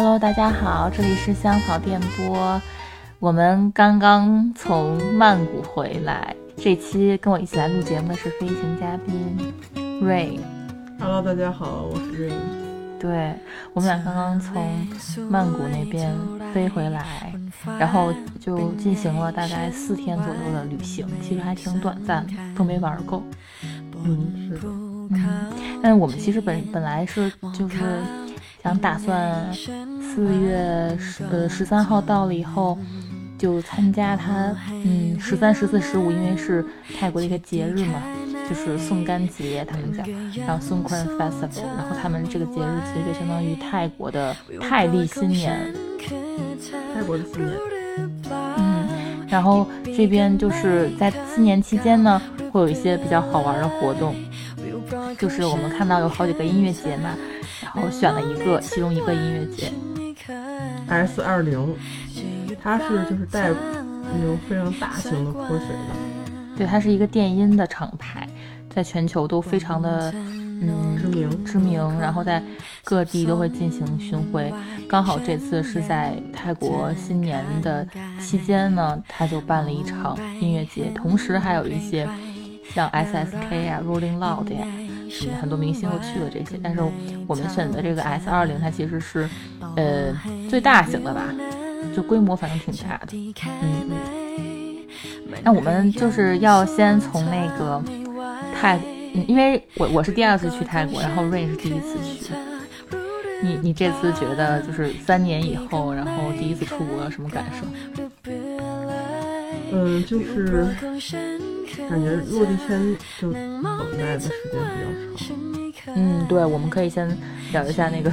[0.00, 2.62] Hello，大家好，这里是香草电波。
[3.18, 9.36] 我们刚刚从曼谷回来，这期跟我一起来录节目的是飞行嘉宾
[10.00, 10.38] Rain。
[11.00, 13.00] Hello，大家好，我是 Rain。
[13.00, 13.34] 对，
[13.72, 14.86] 我们俩刚刚从
[15.28, 16.16] 曼谷那边
[16.54, 17.32] 飞回来，
[17.76, 23.20] 然后就进行了大概四天左右的旅行，其实还挺短暂的，都没玩够。
[24.04, 24.68] 嗯，是的。
[25.10, 25.52] 嗯，
[25.82, 28.00] 但我们其实本本来是就是
[28.68, 32.76] 想打算四月十呃十三号到了以后，
[33.38, 34.54] 就参加他
[34.84, 36.62] 嗯十三、十四、十五，因为是
[36.98, 38.02] 泰国的一个节日嘛，
[38.46, 40.06] 就是宋干节他们讲，
[40.46, 45.72] 然后宋 n Festival，然后他们这个节日其实就相当于泰国的泰历新年，
[46.94, 47.56] 泰国的新年。
[48.30, 48.86] 嗯，
[49.30, 52.20] 然后这边就是在新年期间呢，
[52.52, 54.14] 会有一些比较好玩的活动。
[55.18, 57.14] 就是我们看到有好几个音乐节嘛，
[57.74, 59.72] 然后选了一个，其中一个音乐节
[60.88, 61.74] S 二零，
[62.62, 68.28] 它是就是带那种非常大型的泼水的，对，它是一个电音的厂牌，
[68.68, 72.42] 在全球都非常的嗯知名知名，然后在
[72.84, 74.52] 各地都会进行巡回。
[74.88, 77.86] 刚好这次是在泰国新年的
[78.18, 82.08] 期间呢，他就办了一场音乐节，同时还有一些
[82.74, 84.66] 像 SSK 啊、Rolling Loud 呀。
[85.40, 86.80] 很多明星都去了这些，但是
[87.26, 89.28] 我们选的这个 S 二零，它其实是，
[89.76, 90.12] 呃，
[90.48, 91.24] 最大型的吧，
[91.94, 93.16] 就规模反正挺大的。
[93.62, 93.96] 嗯嗯。
[95.44, 97.82] 那我们就是要先从那个
[98.54, 98.80] 泰，
[99.26, 102.34] 因为我我是第二次去泰国，然后 Rain 是第一次去。
[103.40, 107.66] 你你这次觉得就是三年以后，然后第一次出国，什么感受？
[109.70, 110.66] 嗯，就是
[111.88, 113.62] 感觉落地签就等
[113.98, 115.94] 待的时间比较长。
[115.94, 117.08] 嗯，对，我们可以先
[117.52, 118.12] 聊一下那个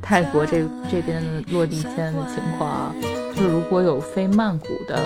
[0.00, 2.94] 泰国这这边的落地签的情况啊。
[3.34, 4.98] 就是如果有飞曼谷的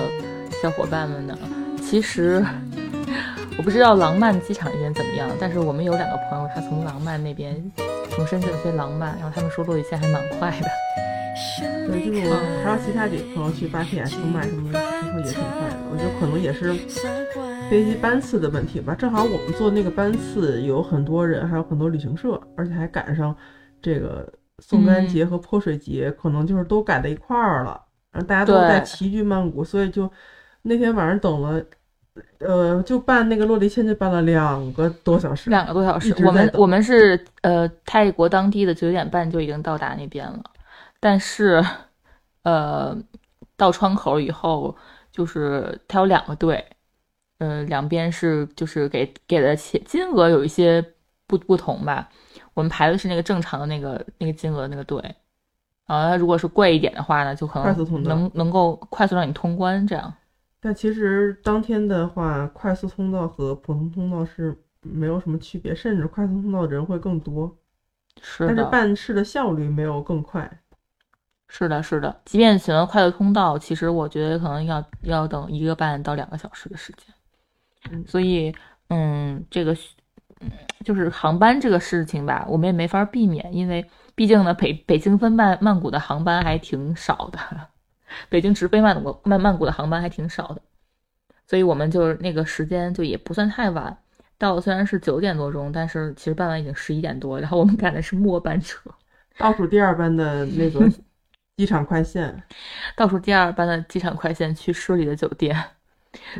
[0.62, 1.38] 小伙伴们呢，
[1.82, 2.44] 其实
[3.56, 7.54] 我不知道廊曼机场那边怎么样，但是我们有两个朋友，他从廊曼那边
[8.10, 10.66] 从深圳飞廊曼，然后他们说落地签还蛮快的。
[11.88, 12.34] 对，就是我
[12.64, 15.76] 还有其他几个朋友去芭提雅、清迈什么的，听说也挺快的。
[15.90, 16.72] 我觉得可能也是
[17.68, 18.94] 飞机班次的问题吧。
[18.94, 23.34] 正好我们坐那个班次有很多人，还有很多旅行社，而且还赶上
[23.82, 27.80] 这个送干节和泼水节，可能就是都赶在一块儿了。
[28.12, 30.08] 然后大家都在齐聚曼谷，所以就
[30.62, 31.60] 那天晚上等了，
[32.38, 36.14] 呃，就办那个落地签就办了两个多小时，两个多小时。
[36.24, 40.40] 我们我们是呃泰国当地的九点半就已经到达那边了。
[41.04, 41.62] 但是，
[42.44, 42.96] 呃，
[43.58, 44.74] 到窗口以后，
[45.12, 46.64] 就是它有两个队，
[47.36, 50.82] 呃，两边是就是给给的钱金额有一些
[51.26, 52.08] 不不同吧。
[52.54, 54.98] 我们排的是那个正常的那个那个金额那个队，
[55.84, 60.10] 啊，它如果是贵一点的话呢，就可能能能够快速让你通关这样。
[60.58, 67.54] 但其实当天的话，快速通道和普通通道是没有什么区别，甚至快速通道人会更多，
[68.22, 70.50] 是但是办事的效率没有更快。
[71.46, 77.14] 是的，是的，即便选择快速通道，其实我觉得可能要要等一个半到两个小时的时间。
[77.92, 78.52] 嗯，所以，
[78.88, 79.72] 嗯，这个，
[80.40, 80.50] 嗯，
[80.84, 87.38] 就是航班这个事情吧，我们也没法避免，因为毕竟呢，北北京分曼曼谷的航班还挺少的，
[88.28, 90.62] 北京直飞曼谷曼曼谷的航班还挺少的，
[91.46, 93.96] 所以我们就那个时间就也不算太晚，
[94.38, 98.90] 到虽然是九点多钟，但是其实办完已经十一点多，然后我们赶的是末班车，
[99.38, 100.90] 倒数第二班的那个。
[101.56, 102.42] 机场快线，
[102.96, 105.54] 倒数第二班的机场快线去市里的酒店，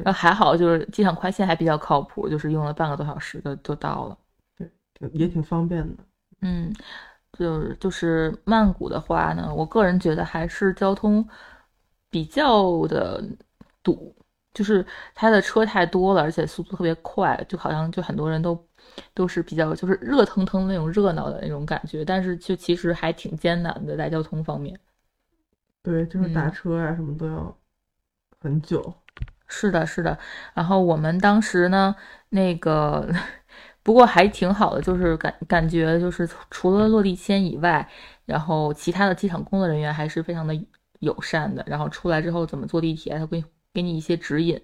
[0.02, 4.19] 然后还好，就是机场快线还比较靠谱，就是用了半个多小时就就到了，
[4.98, 6.02] 对，也挺方便的。
[6.41, 6.75] 嗯，
[7.38, 11.26] 就是就是曼谷的话呢，我个人觉得还是交通
[12.10, 13.22] 比较的
[13.84, 14.12] 堵，
[14.52, 14.84] 就是
[15.14, 18.67] 它的车太多了，而且速度特别快，就好像就很多人都
[19.14, 24.76] 都是比较就是热腾腾那种热闹的那种感觉，但是就其实还挺艰难的在交通方面。
[25.84, 27.54] 对，就是打车啊，什么都要
[28.40, 28.92] 很久。
[29.46, 30.19] 是的，是的。
[30.54, 31.94] 然后我们当时呢，
[32.31, 33.06] 那个
[33.84, 37.86] 不过还挺好的，就是感感觉就是除了落地签以外，
[38.25, 40.58] 然后其他的机场工作人员还是非常的
[41.00, 41.62] 友善的。
[41.69, 43.44] 然后出来之后怎么坐地铁，他会
[43.75, 44.58] 给你一些指引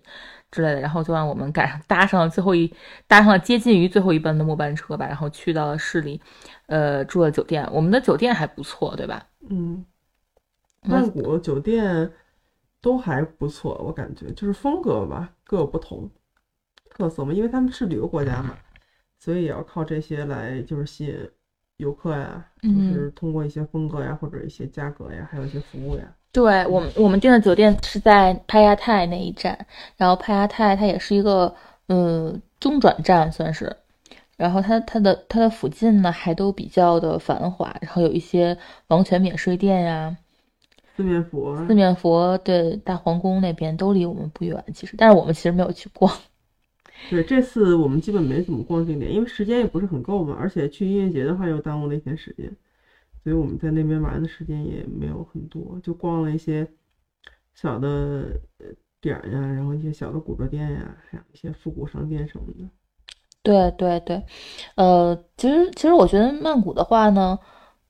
[0.50, 0.80] 之类的。
[0.80, 2.74] 然后就让我们赶上搭上了最后一
[3.06, 6.18] 搭上了接近于最后一班的末班车吧，然后去到了市里，
[6.66, 7.68] 呃，住了酒店。
[7.70, 9.22] 我们的酒店还不错，对吧？
[9.50, 9.84] 嗯。
[10.82, 12.10] 曼谷酒店
[12.80, 16.10] 都还不错，我感觉就是风格吧各有不同，
[16.90, 18.56] 特色嘛，因为他们是旅游国家嘛，
[19.18, 21.30] 所以也要靠这些来就是吸引
[21.76, 26.04] 游客呀，就是通过一些风格呀，或者一些价格呀，还有一些服务呀。
[26.32, 29.66] 对我们，我们订的酒店是在帕亚泰那一站，
[29.96, 31.52] 然后帕亚泰它也是一个
[31.88, 33.76] 嗯中转站算是，
[34.36, 38.56] 然后它它的它的附近呢还都比较的繁华，然后有一些
[38.86, 40.16] 王权免税店呀，
[41.00, 46.12] 四面佛，四面佛对大皇宫那边都离我们不远，其实，但是我们其实没有去逛。
[47.08, 52.54] 对，这次我们基本没怎么逛景点，因为时间也不是很够嘛，而且去音乐节的话又耽误了一天时间。
[53.24, 56.66] 所以我们在那边玩的时间也没有很多，就逛了一些
[57.54, 58.38] 小的
[59.00, 62.68] 点儿呀，然后一些小的古着店呀，还有一些复古商店什么的。
[63.42, 64.22] 对对对，
[64.74, 67.38] 呃，其实其实我觉得曼谷的话呢，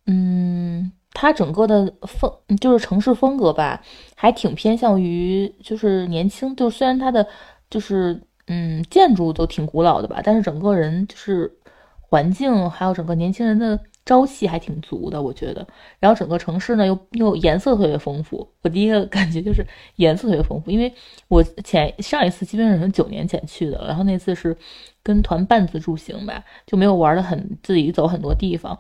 [0.07, 3.83] 嗯，它整个的风就是城市风格吧，
[4.15, 7.27] 还挺偏向于就是年轻，就虽然它的
[7.69, 11.53] 就是嗯建筑都挺古老的吧，但是整个人就是
[12.01, 13.79] 环境还有整个年轻人的。
[14.07, 15.65] 朝气还挺足的，我觉得。
[16.01, 18.49] 然后整个城市呢，又又颜色特别丰富。
[18.63, 19.65] 我第一个感觉就是
[19.97, 20.93] 颜色特别丰富，因为
[21.29, 24.57] 我前上一次基本上是九年前去的，然后那次是
[25.05, 28.77] 跟团半自助行吧，就没有玩的很自己走很多地方，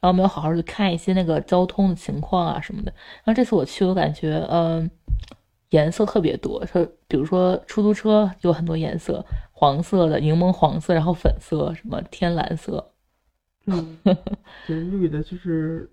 [0.00, 2.92] 然后没有好好去看一些那个交通的情况啊什么的。
[3.24, 4.90] 然后这次我去，我感觉嗯，
[5.70, 12.92] 颜色特别多，说比如说出租车有很多颜色，黄色的、柠檬黄色，然后粉色、什么天蓝色。
[13.66, 13.98] 嗯，
[14.66, 15.88] 对，绿的，就是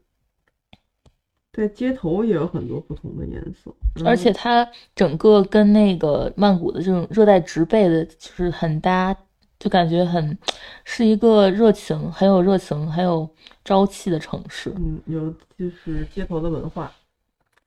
[1.53, 3.71] 在街头也有很多不同的颜色，
[4.03, 9.15] 而且它整个跟那个曼谷的这种热带植被的，就是很搭，
[9.59, 10.35] 就感觉很
[10.83, 13.29] 是一个热情、很有热情、很有
[13.63, 14.73] 朝气的城市。
[14.77, 16.91] 嗯，有就是街头的文化，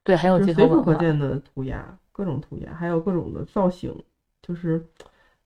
[0.03, 3.95] 对，还有街头文化，随处可见的涂鸦，各种涂鸦，还有各种的造型，
[4.41, 4.85] 就是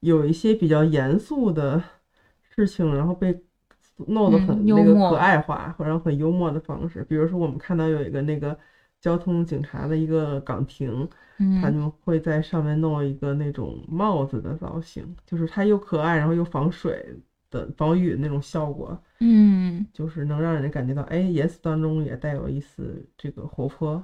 [0.01, 1.83] 有一些比较严肃的
[2.55, 3.43] 事情，然后被。
[4.09, 7.03] 弄得很那个可爱化，或者很幽默的方式。
[7.09, 8.55] 比如说，我们看到有一个那个
[9.01, 11.09] 交通警察的一个岗亭，
[11.61, 17.05] 他就会在上面弄一个那种帽子的造型，就是它又可爱，然后又防水
[17.51, 19.01] 的防雨那种效果。
[19.21, 24.03] 嗯，就是能让人感觉到，哎，颜色当中也带有一丝这个活泼。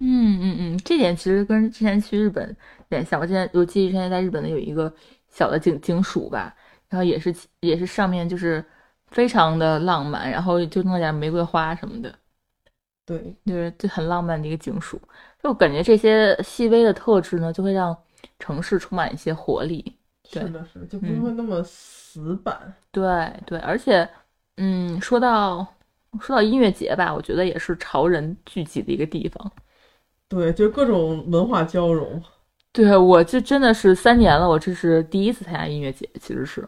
[0.00, 3.20] 嗯嗯嗯，这点其实跟之前去日本有点像。
[3.20, 4.92] 我之前我记得之前在日本的有一个
[5.28, 6.54] 小的警警署吧，
[6.88, 8.64] 然后也是也是上面就是。
[9.08, 12.12] 非常的浪漫，然后就弄点玫瑰花什么的，
[13.06, 15.00] 对，就是就很浪漫的一个景署。
[15.42, 17.96] 就感觉这些细微的特质呢，就会让
[18.38, 19.96] 城市充满一些活力。
[20.30, 22.74] 是的，是，就不会那么死板。
[22.90, 24.08] 对对，而且，
[24.56, 25.66] 嗯，说到
[26.20, 29.52] 说到音乐节吧，我觉得也是潮人聚集的一个地方。
[30.28, 32.22] 对，就各种文化交融。
[32.72, 36.66] 对，我这真的是三年了，我这是第一次参加音乐节，其实是。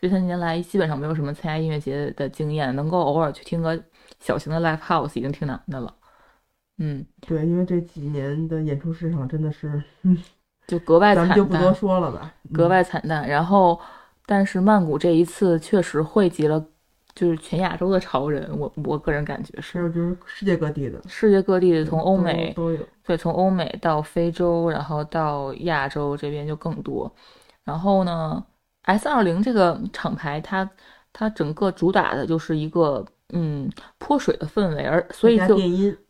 [0.00, 3.82] 这三年来基本上没有什么参加音乐节的经验，能够偶尔去听个
[4.20, 5.94] 小型的 live house 已经挺难的了。
[6.78, 10.16] 嗯，对，因为这几年的演出市场真的是，嗯，
[10.66, 13.26] 就格外惨淡，就不多说了吧，格外惨淡。
[13.26, 13.80] 然后，
[14.26, 16.62] 但是曼谷这一次确实汇集了，
[17.14, 27.10] 就是全亚洲的潮人，我我个人感觉是，就是世界各地的，世界各地的，从欧美都有，对，从欧美到非洲，然后到亚洲这边就更多。
[27.64, 28.44] 然后呢
[28.82, 30.68] ？S 二零这个厂牌，它
[31.12, 33.02] 它整个主打的就是一个
[33.32, 35.58] 嗯泼水的氛围，而所以就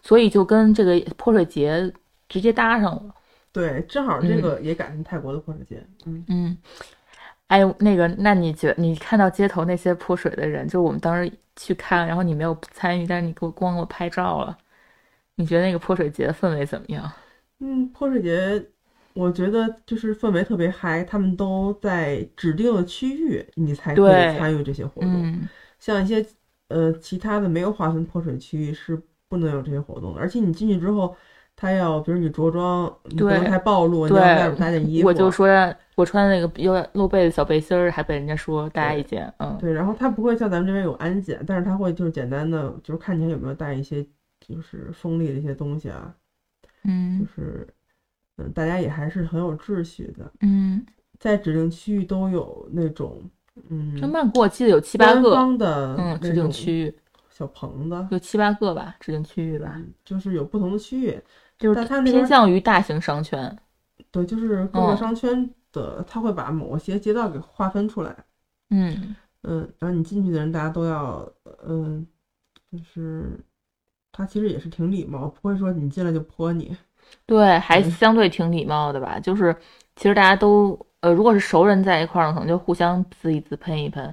[0.02, 1.92] 所以就跟这个泼水节
[2.28, 3.14] 直接搭上了。
[3.52, 5.82] 对，正好这个也赶上泰国的泼水节。
[6.04, 6.58] 嗯嗯，
[7.46, 14.58] 哎，那个，那你觉你看到街头那些泼水的人，就我们当时去看，然后你没有参与，但是你给我光给我拍照了，
[15.36, 17.10] 你觉得那个泼水节的氛围怎么样？
[17.60, 18.66] 嗯，泼水节。
[19.14, 25.40] 我觉得就是氛围特别嗨，他们都在指定的区域，你才可以参与这些活动。
[25.78, 26.22] 像一些
[26.68, 30.20] 呃其他的没有划分泼水区域是不能有这些活动的。
[30.20, 31.14] 而且你进去之后，
[31.54, 35.08] 他要比如你着装，你不能太暴露，你要外边搭件衣服。
[35.08, 35.48] 我就说
[35.94, 39.32] 我穿那个有点露背的小背心儿，还被人家说搭一件。
[39.38, 39.72] 嗯，对。
[39.72, 44.04] 然后他不会像咱们这边有安检，但是他会就是简单的就是看起来有没有带一些
[44.40, 46.14] 就是锋利的一些东西啊。
[46.84, 47.66] 嗯，就是。
[48.38, 50.30] 嗯，大家也还是很有秩序的。
[50.42, 50.84] 嗯，
[51.18, 53.18] 在指定区域都有那种，
[53.70, 56.94] 嗯，就曼谷我记得有七八个的，嗯，指定区域
[57.30, 61.20] 小棚子有七八个吧，指定区域吧，就是有不同的区域，
[61.58, 63.58] 就是它偏向于大型商圈。
[64.10, 68.14] 对，就是各个商圈的，他会把某些街道给划分出来。
[68.70, 71.28] 嗯嗯，然后你进去的人，大家都要，
[71.66, 72.06] 嗯，
[72.72, 73.38] 就是
[74.12, 76.76] 他其实也是挺礼貌，不会说你进来就泼你。
[77.24, 79.20] 对，还相对挺礼貌的吧。
[79.20, 79.54] 就是
[79.94, 84.12] 其实大家都，呃，如果是熟人在一块儿呢，可能就互相滋一滋、喷一喷。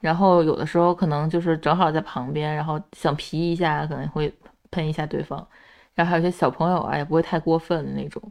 [0.00, 4.30] 然后有的时候可能就是正好在旁边，然后想皮一下，可能会
[4.70, 5.46] 喷一下对方。
[5.94, 8.22] 然后还有些小朋友啊，也不会太过分的那种。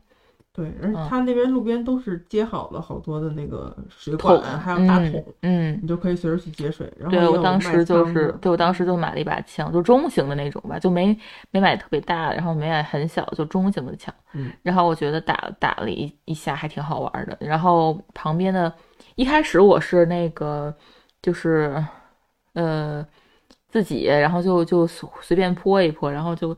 [0.55, 6.93] 对，而且他那边路边都是接好了好多的那个水桶，还有大桶，嗯，你就可以随时去接水。
[6.95, 11.17] 然后对我当时就是，对我当时就买了一把枪，就中型的那种吧，就没
[11.49, 14.13] 没买特别大的，然后没买很小，就中型的枪。
[14.33, 17.35] 嗯，然后我觉得打打了一一下还挺好玩的。
[17.39, 18.71] 然后旁边的，
[19.15, 20.71] 一开始我是那个，
[21.19, 21.83] 就是
[22.53, 23.03] 呃
[23.69, 26.55] 自己，然后就就随便泼一泼，然后就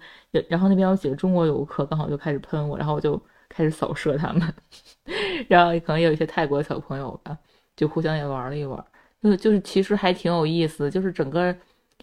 [0.50, 3.18] 然后那边有几个中国游客刚好就开始喷我，然后我就。
[3.56, 4.54] 开始扫射他们，
[5.48, 7.38] 然后可能有一些泰国小朋友吧，
[7.74, 8.86] 就互相也玩了一玩，
[9.24, 10.92] 就就是其实还挺有意思。
[10.92, 11.56] 就是整个，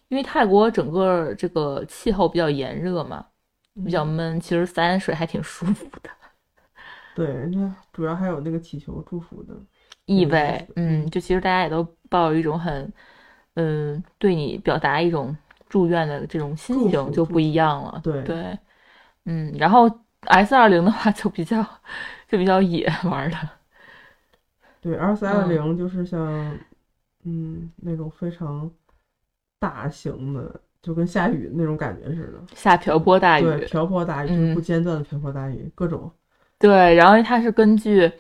[0.09, 3.27] 因为泰国整个这个气候比较炎热嘛，
[3.85, 6.09] 比较闷，其实洒水还挺舒服的。
[7.15, 9.55] 对，人家主要还有那个祈求祝福的
[10.07, 10.67] 意味。
[10.77, 12.91] 嗯，就其实大家也都抱有一种很，
[13.57, 15.37] 嗯，对你表达一种
[15.69, 18.01] 祝愿的这种心情就不一样了。
[18.03, 18.59] 对对，
[19.27, 19.91] 嗯，然后。
[20.27, 21.63] S 二零的话就比较
[22.29, 23.37] 就比较野玩的，
[24.81, 26.57] 对，S 二零就是像
[27.25, 28.71] 嗯那种非常
[29.59, 36.11] 大型的，就跟下雨那种感觉似的，下瓢泼大雨，对，瓢泼大雨就是，不间断的瓢泼大雨，各种。
[36.59, 38.11] 对，然后它是根据，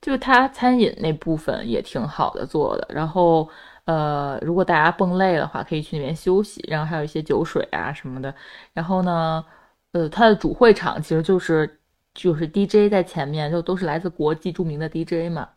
[0.00, 3.46] 就它餐饮那部分也挺好的做的，然后
[3.84, 8.34] 呃，如果大家蹦累的话，可以去那边休息，然后还有一些酒水啊什么的，
[8.72, 9.44] 然后呢。
[9.92, 11.80] 呃，它的主会场其实就是
[12.14, 15.48] 就是 DJ 在前面，就都是来自国际著名的 DJ 嘛。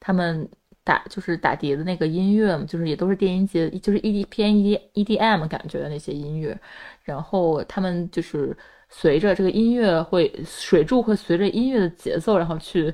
[0.00, 0.48] 他们
[0.84, 6.58] 打就是打碟的那个音乐，就是也都是电音节，就是 ED 偏 ED EDM 感觉的那些音乐。
[7.04, 8.56] 然后他们就是
[8.88, 12.92] 随着这个音乐会水柱会随着音乐的节奏，然后去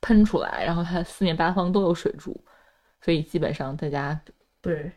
[0.00, 2.38] 喷出来，然后它四面八方都有水柱，
[3.00, 4.20] 所以基本上大家
[4.60, 4.90] 对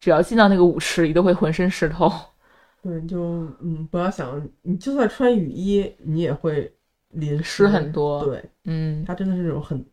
[0.00, 2.12] 只要进到那个舞池里，都会浑身湿透。
[2.82, 6.70] 对，就嗯，不要想，你就算穿雨衣，你也会
[7.10, 8.24] 淋湿很多。
[8.24, 9.84] 对，嗯，它真的是那种很。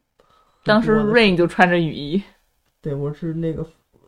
[0.63, 2.22] 当时 Rain 就穿着雨衣。
[2.81, 3.63] 对，我是那个，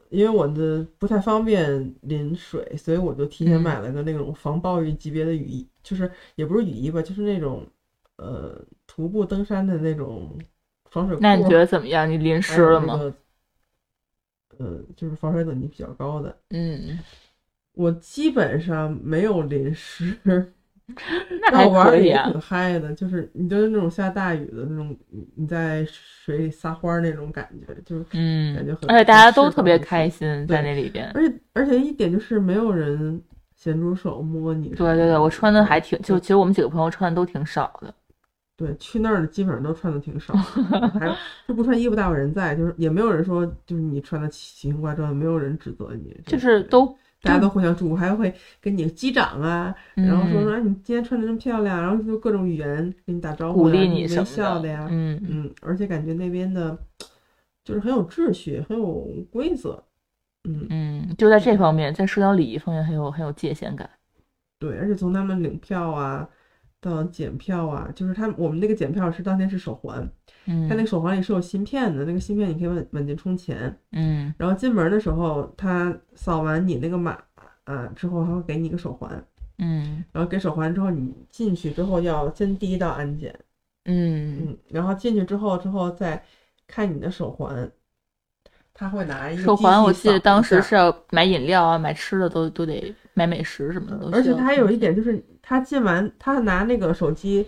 [0.09, 7.63] 因为我的不太方便淋水，所以我就提前买了个那种防暴雨级别的雨衣，就是也不是雨衣吧，就是那种
[8.17, 10.35] 呃徒步登山的那种
[10.89, 11.15] 防水。
[11.21, 12.09] 那你觉得怎么样？
[12.09, 13.13] 你淋湿了吗？
[14.57, 16.35] 呃，就是防水等级比较高的。
[16.49, 16.97] 嗯。
[17.73, 20.15] 我基本上没有淋湿，
[21.41, 22.93] 那还可以啊，挺嗨的。
[22.93, 24.95] 就是你就是那种下大雨的那种，
[25.35, 28.89] 你在水里撒欢儿那种感觉，就是嗯，感觉很。
[28.91, 31.09] 而且大家都特别开心在那里边。
[31.13, 33.21] 而且而且一点就是没有人
[33.55, 34.69] 咸猪手摸你。
[34.69, 37.93] 对对对，我穿的还挺，就其实我们几个朋友穿的都挺少的。
[38.57, 41.09] 对，去那儿的基本上都穿的挺少，还
[41.47, 46.93] 就不穿衣服大有人在，就是也没有人说就是你穿的奇形怪状，没有人指责你，就是都。
[47.21, 55.21] 大家都互相祝福，还会跟你击掌啊，然后说说你今天穿的真漂亮，然后就各种语言给你打招呼，鼓励你微笑的呀，嗯。
[55.29, 56.77] 嗯，而且感觉那边的，
[57.63, 59.83] 就是很有秩序，很有规则，
[60.45, 60.65] 嗯。
[60.69, 63.87] 嗯，就在这方面，在社交礼仪方面很有很有界限感。
[64.59, 66.27] 对，而且从他们领票啊
[66.81, 70.05] 到检票啊，就是他我们那个检票是当天是手环。
[70.45, 73.73] 嗯，他那个手环里是有芯片的，那个芯片你可以稳稳进充钱。
[73.91, 77.15] 嗯，然后进门的时候，他扫完你那个码
[77.65, 79.23] 啊之后，他会给你一个手环。
[79.59, 83.33] 嗯，然后给手环之后，你进去之后要先第一道安检。
[83.85, 86.23] 嗯嗯，然后进去之后之后再
[86.65, 87.71] 看你的手环，
[88.73, 89.81] 他会拿一个手环。
[89.83, 94.09] 我记得当时是要买饮料啊，买吃的都都得买美食什么的。
[94.11, 97.45] 而且他还有一点就是，他进完他拿那个手机。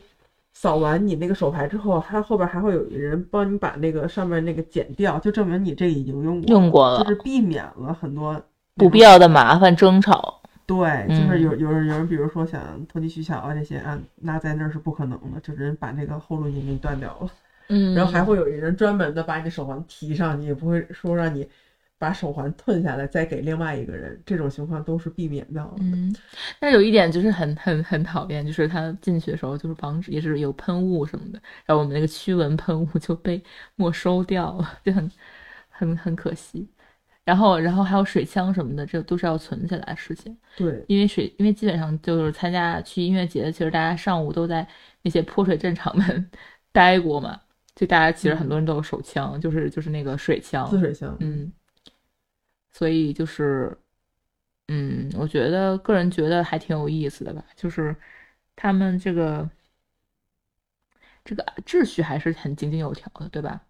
[0.55, 8.39] 扫完你那个手牌之后，他后边还会有人帮你把那个上面那个剪掉，就证明你这已经用过用过了，就是避免了很多
[8.75, 10.39] 不必要的麻烦争吵。
[10.67, 17.27] 对，就是有有人有人，比如说想投机取巧啊这些啊，那在那儿是不可能的，就人把那个后路给你断掉了。
[17.69, 21.47] 嗯，然后还会有人专门的把你的手环提上去，也不会说让你。
[22.03, 25.77] 把手环吞下来，再给另外一个人，这种情况都是避免掉的。
[25.79, 26.13] 嗯，
[26.59, 33.41] 但有一点就是很很很讨厌，就是他进去的时候就是防止，也是有喷雾什么的，然后我们那个驱蚊喷雾就被
[33.75, 35.09] 没收掉了，就很
[35.69, 36.67] 很很可惜。
[37.23, 40.35] 然后，然后还有水枪什么的，这都是要存起来的事情。
[40.57, 44.67] 对，因为水，因为基本上就是参加去音乐节，其实大家上午都在
[45.03, 46.29] 那些泼水战场们
[46.73, 47.39] 待过嘛，
[47.75, 51.49] 就大家其实很多人都有手枪，就是就是那个水枪，滋水枪，嗯。
[52.73, 53.77] 所以就是，
[54.67, 57.95] 嗯，我觉得个人觉得还挺有意思的吧，就是
[58.55, 59.49] 他们这个
[61.23, 63.61] 这个秩序还是很井井有条的，对吧？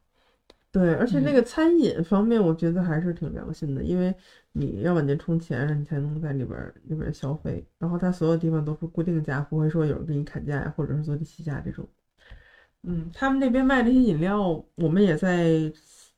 [0.72, 4.12] 对，而且那嗯个餐饮方面，我觉得还是挺良心的，因为
[4.54, 7.64] 你要往前充钱，你才能在里边儿里边儿消费。
[7.78, 11.88] 然后它所有地方都是固定价，不会说有人给你砍价呀，或者是做地起价这种。
[12.82, 15.72] 嗯，他们那边卖这些饮料，我们也在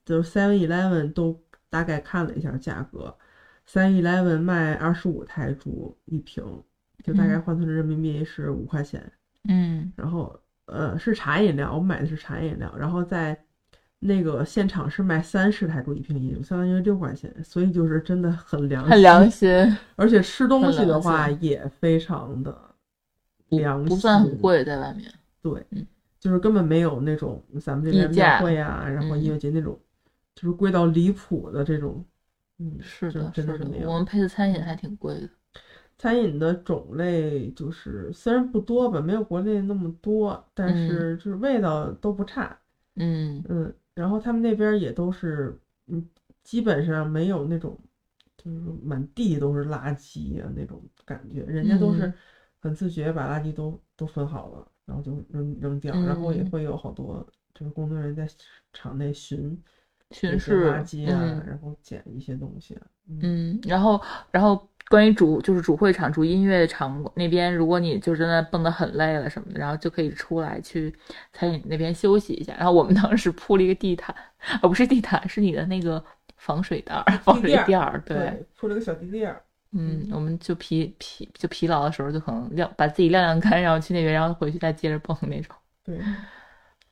[0.05, 1.33] 就是 Seven Eleven 都
[1.69, 3.13] 大概看了一下价格
[3.67, 6.43] ，Seven Eleven 卖二十五泰铢一瓶，
[7.03, 9.11] 就大概换算成人民币是五块钱。
[9.47, 13.37] 嗯然后呃是茶饮料，我买的是茶饮料，然后在
[13.99, 22.55] 那个现场是卖三十泰铢一瓶相当于六块钱，所以就是真的很良心，很良心，而且吃东西的话也非常的
[23.49, 25.11] 良心，不算很，贵，在外面。
[25.41, 25.85] 对，嗯
[26.19, 29.79] 就是根本没有那种咱们这边庙会啊，然后嗯音乐节那种，
[30.35, 32.05] 就是贵到离谱的这种，
[32.59, 33.89] 嗯，是的，是真的是那样。
[33.89, 35.29] 我们配的餐饮还挺贵的。
[35.97, 42.57] 餐饮的种类就是虽然不多吧，没有国内那么多，但嗯是就是味道都不差。
[42.95, 46.07] 嗯嗯，然后他们那边也都是，嗯，
[46.43, 47.77] 基本上没有那种，
[48.37, 52.15] 就是满地都是垃圾啊那种感觉，人家都是嗯
[52.59, 58.27] 很自觉把垃圾都都分好了，然后就扔扔掉，然后也嗯会有好多就是工作人员在
[58.73, 59.57] 场内巡
[60.11, 70.93] 巡视垃圾啊，嗯然后捡一些东西啊，嗯嗯，然后然后关于主就是主会场、主音乐场那边，如果你就真的蹦得很累了什么的，然后就可以出来去
[71.33, 72.53] 餐饮那边休息一下。
[72.55, 74.15] 然后我们当时铺了一个地毯，
[74.61, 76.03] 哦，不是地毯，是你的那个
[76.37, 78.15] 防水袋儿、防水垫儿，对。
[78.17, 85.55] 对，铺了个小地垫儿，嗯，我们就疲疲就疲劳的时候，就可能晾把自己晾晾干，然后去那边，然后回去再接着蹦那种。
[85.83, 85.99] 对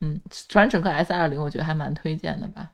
[0.01, 2.72] 嗯，反正整个 S 二零我觉得还蛮推荐的吧，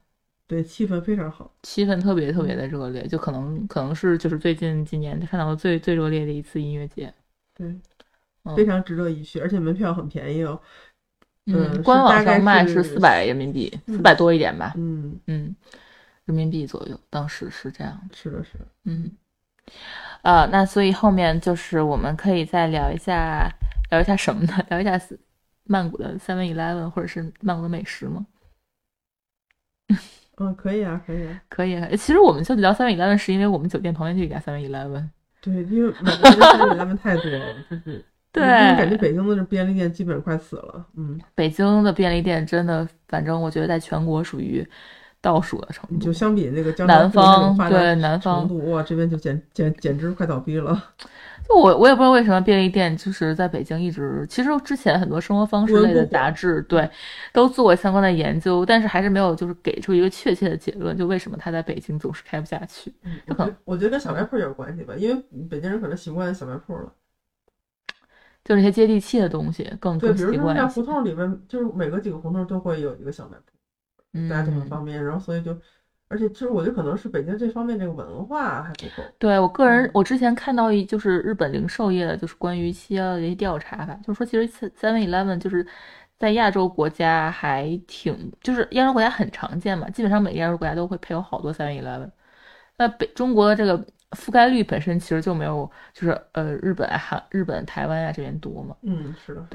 [0.50, 7.14] 对，气氛非常好，气氛特别特别的热烈，就可能可能是就是最近几年看到的最最热烈的一次音乐节。
[7.54, 7.68] 对，
[8.46, 10.60] 嗯非常值得一去，而且门票很便宜哦，
[11.46, 15.56] 嗯，是官网上卖是四百人民币，嗯四百多一点吧，嗯，嗯，
[16.26, 18.02] 人民币左右，当时是这样。
[18.12, 18.66] 是的，是的。
[18.86, 19.12] 嗯，
[20.24, 23.48] 呃，那所以后面就是我们可以再聊一下，
[23.92, 24.54] 聊一下什么呢？
[24.70, 25.00] 聊一下
[25.66, 28.26] 曼谷的 Seven Eleven 或者是曼谷的美食吗？
[30.40, 31.42] 嗯，可以啊，可以啊。
[31.50, 31.88] 可以啊。
[31.92, 35.08] 其实我们就聊 Seven Eleven 是因为我们酒店旁边就有一家 Seven Eleven。
[35.42, 40.86] 对，因为美国这三米拉面太多了，就是 对感觉北京的这便利店基本上快死了。
[40.98, 44.66] 嗯，北京的便利店真的，反正我觉得在全国属于
[45.22, 46.06] 倒数的程度。
[46.06, 50.82] 就相比那个江南方对南方哇，这边就简简简直快倒闭了。
[51.50, 56.88] 就我我也不知道为什么便利店就是在北京一直，其实之前很多生活方式类的杂志对
[57.34, 62.94] 都做过相关的研究，但是还是没有就是给出一个确切的结论，就为什么它在北京总是开不下去。
[63.28, 66.94] 我觉得我觉得跟小卖铺有关系吧，因为北京人可能习惯小卖铺了。
[68.46, 70.62] 就这些接地气的东西更对，更习比如说惯一些。
[70.62, 75.04] 像胡同里面，就是每隔几个胡同都会有一个小卖铺，大家就很嗯，方便。
[75.04, 75.56] 然后所以就，
[76.10, 79.04] 而且其实我觉得可能是北京这方面这个文化还不够。
[79.18, 85.66] 对我个人嗯，我之前看到一就是日本零售业的，就是关于七幺的一些调查吧，就是说其实 Seven Eleven 就是
[86.18, 92.10] 在亚洲国家还挺，就是亚洲国家很常见嘛，基本上每个亚洲国家都会配有好多 Seven Eleven。
[92.78, 93.78] 那北中国的这个
[94.12, 99.46] 覆盖率本身其实就没有，就是呃日本、韩、日本、台湾啊这边多嘛，嗯，是的，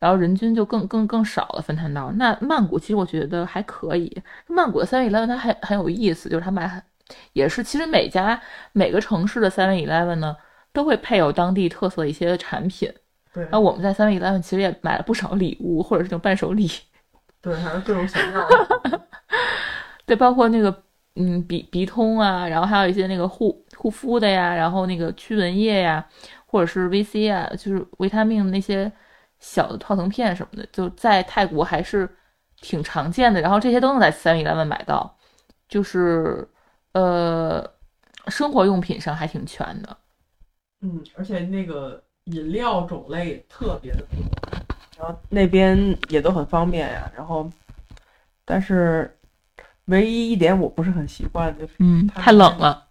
[0.00, 2.10] 然后人均就更更更少了分摊到。
[2.12, 6.82] 那曼谷其实我觉得还可以，曼谷的 Seven Eleven 它还很有意思，就是它卖很
[7.32, 8.40] 也是，其实每家
[8.72, 10.36] 每个城市的 Seven Eleven 呢
[10.72, 12.92] 都会配有当地特色的一些产品。
[13.32, 16.68] 对然后我们在 Seven Eleven 其实也买了不少礼物，或者是那种伴手礼，
[17.40, 18.44] 对，还有各种小样。
[20.04, 20.82] 对，包括那个
[21.14, 26.04] 嗯鼻鼻通啊，然后还有一些那个护护肤的呀，然后那个驱蚊液呀，
[26.46, 28.90] 或者是 VC 啊，就是维他命那些
[29.40, 32.08] 小的泡腾片什么的，就在泰国还是
[32.60, 33.40] 挺常见的。
[33.40, 35.16] 然后这些都能在 Seven Eleven 买到，
[35.68, 36.48] 就是
[36.92, 37.68] 呃
[38.28, 39.96] 生活用品上还挺全的。
[40.82, 44.18] 嗯，而且那个饮料种类特别的多，
[44.98, 47.10] 然后那边也都很方便呀。
[47.16, 47.50] 然后，
[48.44, 49.18] 但是
[49.86, 52.86] 唯一一点我不是很习惯，就是嗯，太冷了。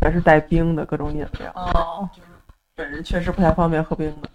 [0.00, 2.28] 全是带冰的各种饮料，哦，就是
[2.76, 4.28] 本人确实不太方便喝冰的，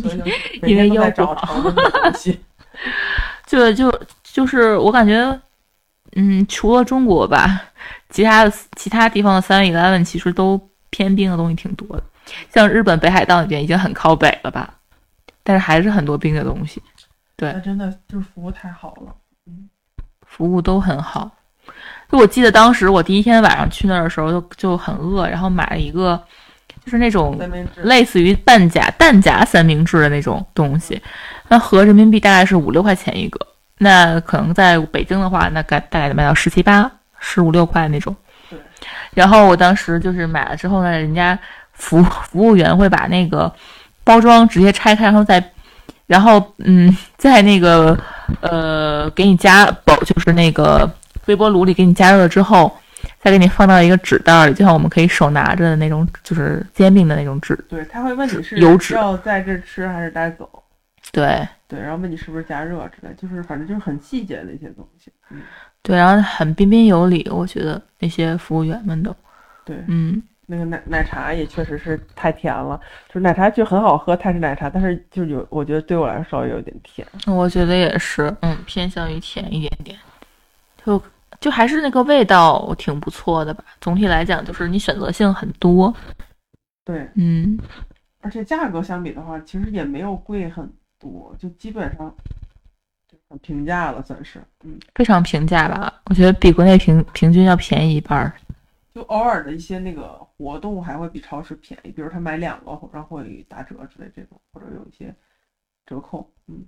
[0.00, 2.40] 所以 每因为天都在找腰不好常温的东西。
[3.46, 5.40] 就就就是我感觉，
[6.16, 7.62] 嗯，除了中国吧，
[8.10, 12.02] 其他的其他地方的 Seven Eleven 其实都偏冰的东西挺多的。
[12.52, 14.74] 像日本北海道那边已经很靠北了吧，
[15.42, 16.82] 但是还是很多冰的东西，
[17.36, 19.14] 对真的就是服务太好了。
[20.26, 21.30] 服务都很好。
[22.10, 26.20] 就我记得当时我第一天晚上去那儿的时候就就很饿，然后买了一个
[26.84, 27.38] 就是那种
[27.76, 31.00] 类似于半假蛋夹三明治的那种东西，
[31.48, 33.40] 那合人民币大概是五六块钱一个。
[33.78, 38.14] 那可能在北京的话，那该大概得卖到十七八、十五六块那种。
[38.50, 38.58] 对。
[39.14, 41.38] 然后我当时就是买了之后呢，人家
[41.72, 43.50] 服服务员会把那个
[44.04, 45.42] 包装直接拆开，然后再，
[46.06, 47.98] 然后嗯，在那个
[48.40, 50.88] 呃给你加保，就是那个
[51.26, 52.70] 微波炉里给你加热了之后。
[53.24, 57.56] 再给你放到一个纸袋里，就像我们可以手拿着的那种，就是煎饼的那种纸。
[57.70, 60.46] 对，他会问你是油纸要在这吃还是带走。
[61.10, 65.10] 对对，然后问你是不是加热之类，就是反正就是很细节的一些东西。
[65.30, 65.40] 嗯，
[65.80, 69.16] 对，然后很彬彬有礼，我觉得那些服务员们都。
[69.64, 77.06] 对，嗯，那个奶奶茶也确实是太甜了，就是奶茶就很好喝，泰式奶茶，但是就有我觉得对我来说稍微有点甜。
[77.26, 79.98] 我觉得也是，嗯，偏向于甜一点点，
[80.84, 81.02] 就。
[81.44, 85.94] 就还是那个味道挺不错的吧，总体来讲就是你选择性很多。
[86.86, 87.58] 对，嗯，
[88.22, 90.66] 而且价格相比的话，其实也没有贵很
[90.98, 92.16] 多，就基本上
[93.06, 96.00] 就很平价了，算是，嗯，非常平价吧。
[96.06, 98.32] 我觉得比国内平平均要便宜一半儿。
[98.94, 105.14] 就偶尔的一些那个活动还会比超市便宜，比如他买两个，然后会打折之类这种，或者有一些
[105.84, 106.64] 折扣，嗯。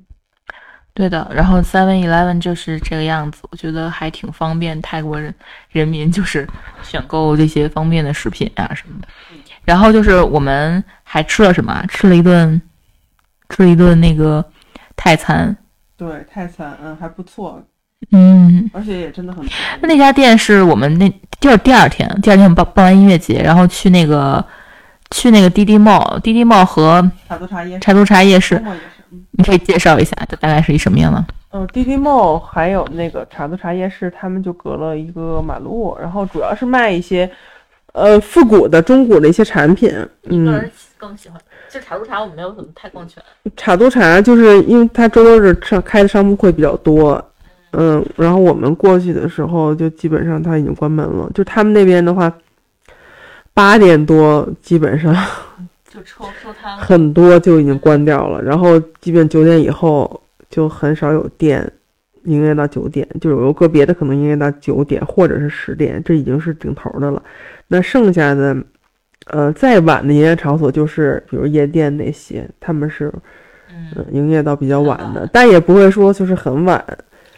[0.96, 5.32] 对的，然后 Seven Eleven 就是这个样子，我觉得还挺方便泰国人
[5.68, 6.48] 人民就是
[6.82, 9.09] 选购这些方便的食品啊什么的。
[9.66, 11.85] 然后就是我们还吃了什么？
[11.87, 12.59] 吃了一顿，
[13.50, 14.42] 吃了一顿那个
[14.96, 15.54] 泰餐。
[15.98, 17.62] 对，泰餐，嗯，还不错。
[18.12, 19.44] 嗯，而且也真的很。
[19.82, 24.42] 那家店是我们那第二第二天，第二天我们办办完音乐节，然后去那个
[25.11, 28.62] 去那个滴滴 mall，滴滴 mall 和茶都茶夜茶都茶夜市。
[29.33, 31.25] 你可以介绍一下，这大概是一什么样的？
[31.53, 37.31] 嗯，滴滴 mall 还有那个茶都茶夜市，他们就隔了一个马路，然后主要是卖一些
[37.92, 39.90] 呃复古的中古的一些产品。
[40.25, 41.40] 嗯，个人更喜欢，
[41.71, 43.23] 就茶都茶我们没有怎么太逛全。
[43.57, 47.25] 茶都茶就是因为它周六日上开的商铺会比较多，
[47.71, 52.31] 嗯，然后我们过去的时候就基本上他已经关门了，就他们那边的话，
[53.55, 55.14] 八点多基本上。
[55.96, 61.72] 就收收摊很多就已经关掉了，然后基本九点以后就很少有店
[62.24, 67.22] 营业到九点，就有个别的可能营业到九点或者是十点，这已经是顶头的了。
[67.68, 68.54] 那剩下的，
[69.28, 73.11] 呃，再晚的营业场所就是比如夜店那些，他们是
[73.70, 76.85] 嗯营业到比较晚的，但也不会说就是很晚，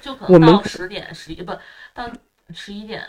[0.01, 1.53] 就可能到十点十一不
[1.94, 2.11] 到
[2.53, 3.01] 十一点。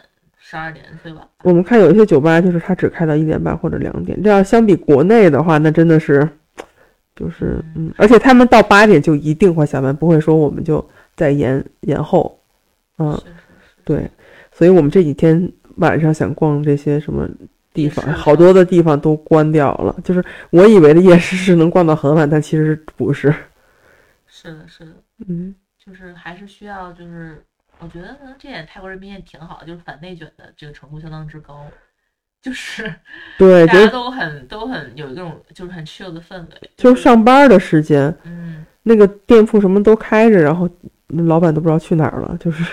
[0.49, 1.27] 十二点对吧？
[1.43, 4.19] 我们看有一些酒吧，就是它只开到一点半或者两点。
[4.23, 6.27] 这样相比国内的话，那真的是，
[7.15, 10.83] 就是嗯，而且他们到八点就一定会下班，不会说我们就
[11.15, 12.41] 再延延后。
[12.97, 13.15] 嗯，
[13.83, 14.09] 对，
[14.51, 17.29] 所以我们这几天晚上想逛这些什么
[17.71, 19.95] 地方，好多的地方都关掉了。
[20.03, 23.31] 就是我以为的夜市是能逛到很晚，但其实不是。
[24.25, 24.91] 是的，是的，
[25.27, 27.43] 嗯，就是还是需要就是。
[27.81, 31.65] 我觉得可能这点泰国人民也挺好，就是反内卷的这个程度相当之高，
[32.41, 32.93] 就是
[33.39, 36.69] 对大家都很都很有一种就是很 chill 的氛围。
[36.75, 40.69] 就是上班的时间，嗯，那个店铺什么都开着，然后
[41.07, 42.63] 老板都不知道去哪儿了，就是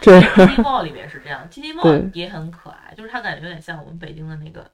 [0.00, 0.20] 这。
[0.20, 4.70] T T Mall 里面是这样，T T Mall 也很可爱，就是它感觉有点像我们北京的那个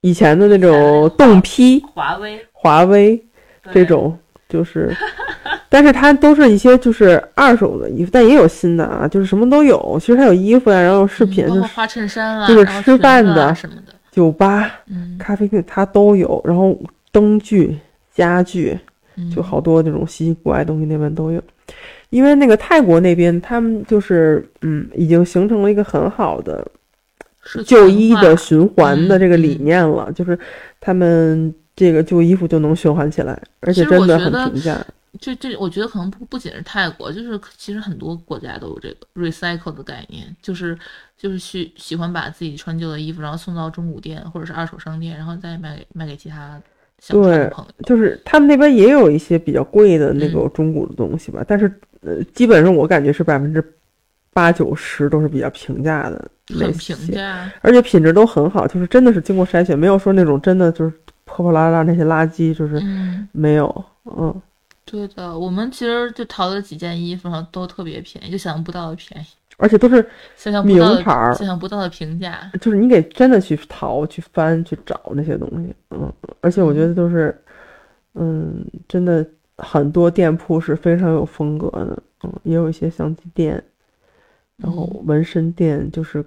[0.00, 3.24] 以前的那种冻批华为华为
[3.72, 4.18] 这种。
[4.48, 4.94] 就是，
[5.68, 9.98] 但是它都是一些就是二手的衣服，但也有新的啊，就是什么都有。
[10.00, 14.70] 其实它有衣服呀，然后饰品，就是花衬衫啊，就是吃饭的什么的，酒吧、
[15.18, 16.40] 咖啡店它都有。
[16.44, 16.78] 然后
[17.10, 17.76] 灯具、
[18.14, 18.78] 家具，
[19.34, 21.42] 就好多这种稀奇古怪东西那边都有。
[22.10, 26.66] 因为那个泰国那边，他们就是嗯，已经形成了一个很好的
[27.66, 30.38] 就医的循环的这个理念了，就是
[30.80, 31.54] 他们。
[31.78, 34.78] 这个旧衣服就能循环起来，而且真的很平价。
[35.20, 40.78] 这这，我觉得可能不不仅是泰国，就是其实很多国家都有这个 recycle 的概念，就是
[41.16, 46.60] 就是去喜欢把自己穿旧的衣服，然后送到中古店或者是二手商店，然后再卖给卖给其他
[46.98, 47.70] 想穿的朋友。
[47.84, 53.62] 就是他们那边也有一些比较贵的那个中古的东西吧，但是呃，基本上我感觉是百分之
[54.32, 60.92] 八九十都是比较平价的，很平价，而且品质都很好，就是真的是经过筛选，没有说那种真的就是。
[61.28, 62.80] 破破烂烂那些垃圾就是
[63.32, 64.32] 没有，嗯，
[64.86, 69.26] 对的，我们其实就淘了几件衣服，然后都特别便宜，就想象不到的便宜，
[69.58, 69.96] 而且都是
[70.64, 77.36] 名牌儿，想象不到的平价，就是你得真的去淘、去翻、去找那些东西，嗯，而且我觉得都是，
[78.14, 79.26] 嗯，真的
[79.58, 83.62] 很多店铺是非常有风格的，嗯，也有一些相机店，
[84.56, 86.24] 然后纹身店，就是。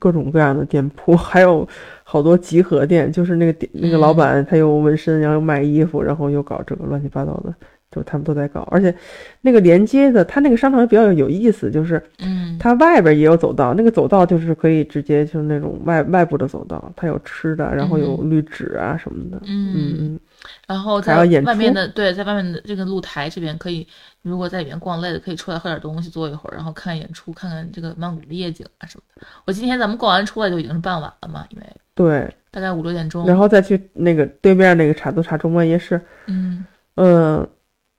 [0.00, 1.68] 各种各样的店铺， 还有
[2.02, 7.54] 好多集合店，就是那个店那个老板他又纹身，然后又卖衣服，然后又搞这个乱七八糟的
[7.96, 8.94] 就他们都在搞，而且
[9.40, 20.20] 那个连接的，它那个商场也比较有意思，就是嗯，它外边也有走道，那个走道就是可以直接就是那种外外部的走道，它有吃的，然后有绿植啊什么的，嗯嗯
[20.66, 23.86] 然后在外面的对，在外面的这个露台这边可以，
[24.20, 29.26] 如果在里面逛累了，可以出来喝点东西，坐一会儿，然后看演出，看看这个曼谷的夜景啊什么的。
[29.46, 33.26] 我今天咱们逛完出来就已经是傍晚了嘛，因为对，大概五六点钟。
[33.26, 36.64] 然后再去那个对面那个茶都茶中关夜市，嗯，
[36.96, 37.48] 嗯。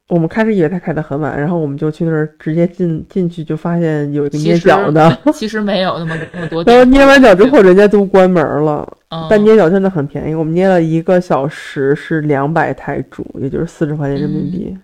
[0.10, 6.86] 我们开始以为他开的很晚，然后我们就去那儿直接进进去，就发现有一个捏脚的，其实没有那么那么多 然后。
[6.86, 8.98] 捏完脚之后人家都关门了。
[9.10, 14.78] 嗯，但捏脚真的很便宜，我们捏了一个小时是两百泰铢，也就是四十块钱人民币。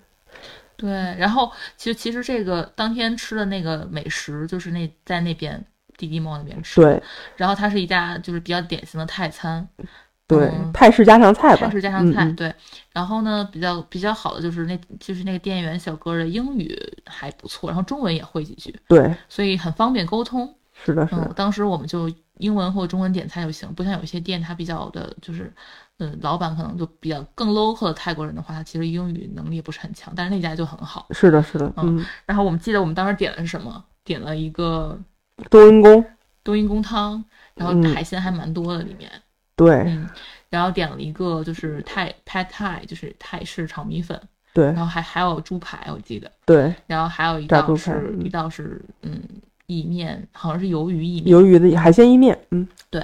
[0.76, 5.64] 对，然后其实其实这个当天吃的那个美食就是那在那边
[5.98, 7.02] 滴滴猫那边吃，对
[7.38, 9.66] 然后它是一家就是比较典型的泰餐，
[10.28, 12.54] 对，嗯泰式家常菜吧，泰式家常菜，对。
[12.92, 20.54] 然后呢，比较比较好的就是那就是那个店员小哥的英语还不错，然后中文也会几句，对，所以很方便沟通。
[20.74, 25.54] 是的，是当时我们就英文或中文点菜就行，不像有些店它比较的就是。
[26.00, 31.06] 嗯，老板可能就比较更 local 的泰国人的话，他其实英语能力也不是很强，但是那家就很好。
[31.12, 33.82] 是的，是的，嗯嗯，然后我们记得我们当时点的是什么？
[34.04, 35.00] 点了一个
[35.52, 36.04] 冬阴功，
[36.44, 39.10] 冬阴功汤，然后嗯海鲜还蛮多的里面。
[39.56, 39.72] 对。
[39.86, 40.10] 嗯，
[40.50, 44.20] 然后点了一个就是泰 pad thai，就是泰式炒米粉，
[44.54, 49.22] 对然后还还有猪排，我记得，对，然后还有一道是一道是嗯
[49.66, 53.04] 意面，好像是鱿鱼意面，鱿鱼的海鲜意面，嗯，对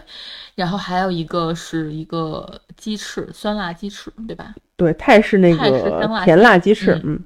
[0.56, 4.54] 然后还有一个是一个鸡翅，酸辣鸡翅，对吧？
[4.76, 7.24] 对，泰式那个甜辣鸡翅，嗯嗯，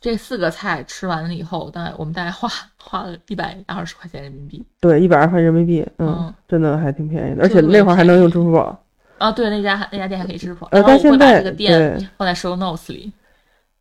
[0.00, 4.64] 这四个菜吃完了以后，大概我们大概花花了一百二十块钱人民币。
[4.80, 8.82] 对，一百二十块人民币，嗯嗯，真的还挺便宜的，而且那会儿还能用支付宝，
[9.18, 12.10] 啊，对，那家那家店还可以支付宝，呃，但现在这个店。
[12.16, 13.12] 放在 show notes 里。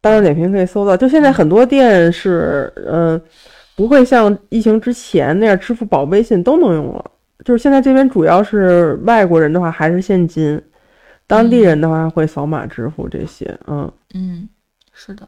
[0.02, 3.22] 大众点评可以搜到，就现在很多店是，嗯、
[3.74, 7.12] 不会像疫情之前那样，支付宝、微信都能用了。
[7.46, 10.62] 就是现在这边主要是外国人的话还是现金，
[11.26, 13.58] 当地人的话会扫码支付这些。
[13.68, 14.50] 嗯，嗯，
[14.92, 15.26] 是的。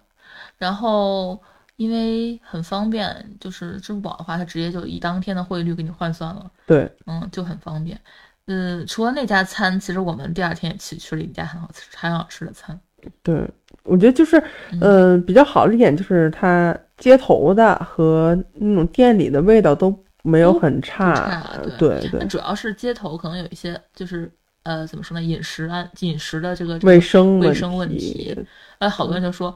[0.57, 1.41] 然后
[1.75, 7.99] 因为很方便，就是支付宝的话，它直接就以当天的汇率给你换算了，对，嗯，就很方便。
[8.47, 12.79] 嗯，除了那家餐，其实我们第二天也去吃了一家很好吃、很好吃的餐。
[13.21, 13.47] 对，
[13.83, 14.37] 我觉得就是，
[14.71, 21.13] 嗯嗯、比较好的一点就是它街头的和那种店里的味道都没有很差。
[21.13, 24.31] 差对对那主要是街头可能有一些就是
[24.63, 28.47] 呃怎么说呢，饮食安饮食的这个卫生卫生问题题，
[28.79, 29.55] 呃，好多人就说，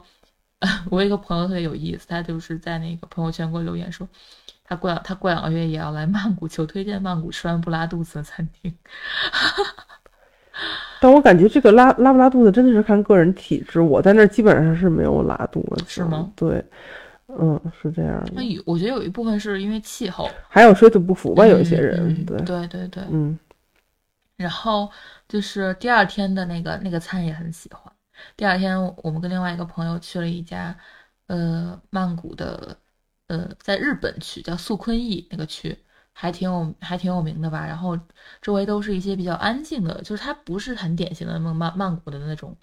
[0.90, 4.06] 我有一个朋友特别有意思，他就是在那个朋友圈给我留言说，
[4.64, 8.74] 他过两他过两个月也要来曼谷，求推荐曼谷吃完不拉肚子的餐厅。
[11.00, 16.30] 但我感觉这个拉拉不拉肚子真的是看个人体质，我在那儿基本上是没有拉肚子，是吗？
[16.36, 16.62] 对，
[17.28, 18.32] 嗯，是这样的。
[18.34, 23.02] 那有我觉得有一部分是因为气候，还有水土不服吧，有一些人，对，对对对。
[23.10, 23.38] 嗯，
[24.36, 24.90] 然后
[25.26, 27.90] 就是第二天的那个那个餐也很喜欢。
[28.36, 30.76] 第二天我们跟另外一个朋友去了一家，
[31.26, 32.76] 呃，曼谷的，
[33.28, 35.76] 呃，在日本区叫素坤驿那个区，
[36.12, 37.66] 还挺有还挺有名的吧。
[37.66, 37.98] 然后
[38.40, 42.56] 周围都是一些比较安静的，就是它不是很典型的曼曼曼谷的那种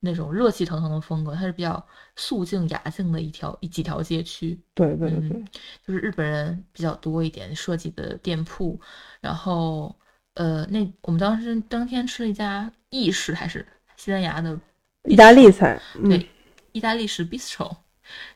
[0.00, 4.58] 那种热气腾腾的风格，它是比较素静雅静的一条一几条街区。
[4.74, 5.46] 对对对，嗯
[5.86, 8.80] 就是日本人比较多一点设计的店铺，
[9.20, 9.94] 然后
[10.34, 14.58] 呃，那我们当时当天吃了一家意式还是西班牙的
[15.04, 16.08] 意大利菜，嗯。
[16.08, 16.28] 对，
[16.72, 17.74] 意大利式 bistro，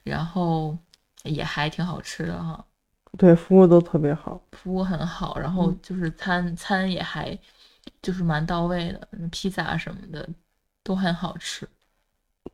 [0.02, 0.76] 然后
[1.24, 2.64] 也还挺好吃的哈，
[3.18, 5.78] 对，服务都特别好，服务很好，然后嗯。
[5.82, 7.38] 就是餐餐也还
[8.02, 10.28] 就是蛮到位的，披萨什么的
[10.82, 11.68] 都很好吃，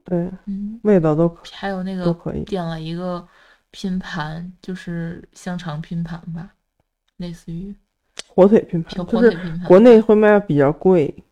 [0.05, 2.45] 对，嗯，味道都可还有那个都可以。
[2.45, 3.27] 点了一个
[3.71, 6.51] 拼盘，就是香肠拼盘吧，
[7.17, 7.75] 类似于
[8.29, 9.67] 火腿拼盘就是火腿拼盘。
[9.67, 11.25] 国内会卖比较贵，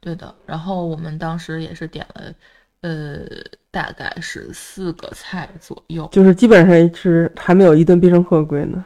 [0.00, 2.34] 对的，然后我们当时也是点了，
[2.82, 3.26] 呃，
[3.70, 6.08] 大概是四个菜左右。
[6.12, 8.84] 就是基本上是还没有一顿必胜客贵呢。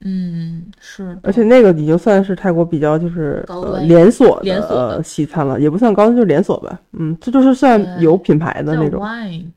[0.00, 3.44] 嗯，是，而且那个已经算是泰国比较就是
[3.82, 6.80] 连锁连锁的的西餐了，也不算高端，就是连锁吧。
[6.92, 9.02] 嗯，这就是算有品牌的那种。
[9.02, 9.50] Wine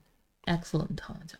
[0.45, 1.37] Excellent 好像叫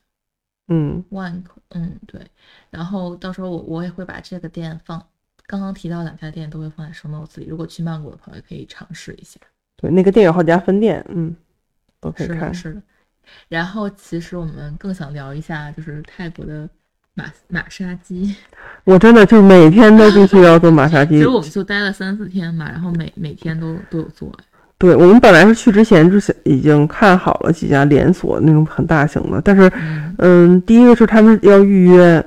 [0.68, 2.22] 嗯，Wine，嗯对。
[2.70, 5.04] 然后到时候我我也会把这个店放，
[5.52, 9.38] 刚刚提到两家店都会放在 show notes 里，如果去曼谷的朋友可以尝试一下。
[9.76, 11.36] 对，那个店有好几家分店，嗯，
[12.00, 12.70] 都可以看是的，。
[12.70, 12.82] 是的。
[13.50, 16.70] 然后其实我们更想聊一下，就是泰国的
[17.16, 18.34] 马马杀鸡。
[18.86, 24.32] 我真的就每天都必须要做马杀鸡其实，我们就待了三四天嘛，然后每每天都都有做。
[24.78, 32.26] 对我们本来是去之前之前已经看好了几家连锁那种很大型的，但是嗯，嗯，第一个是他们要预约，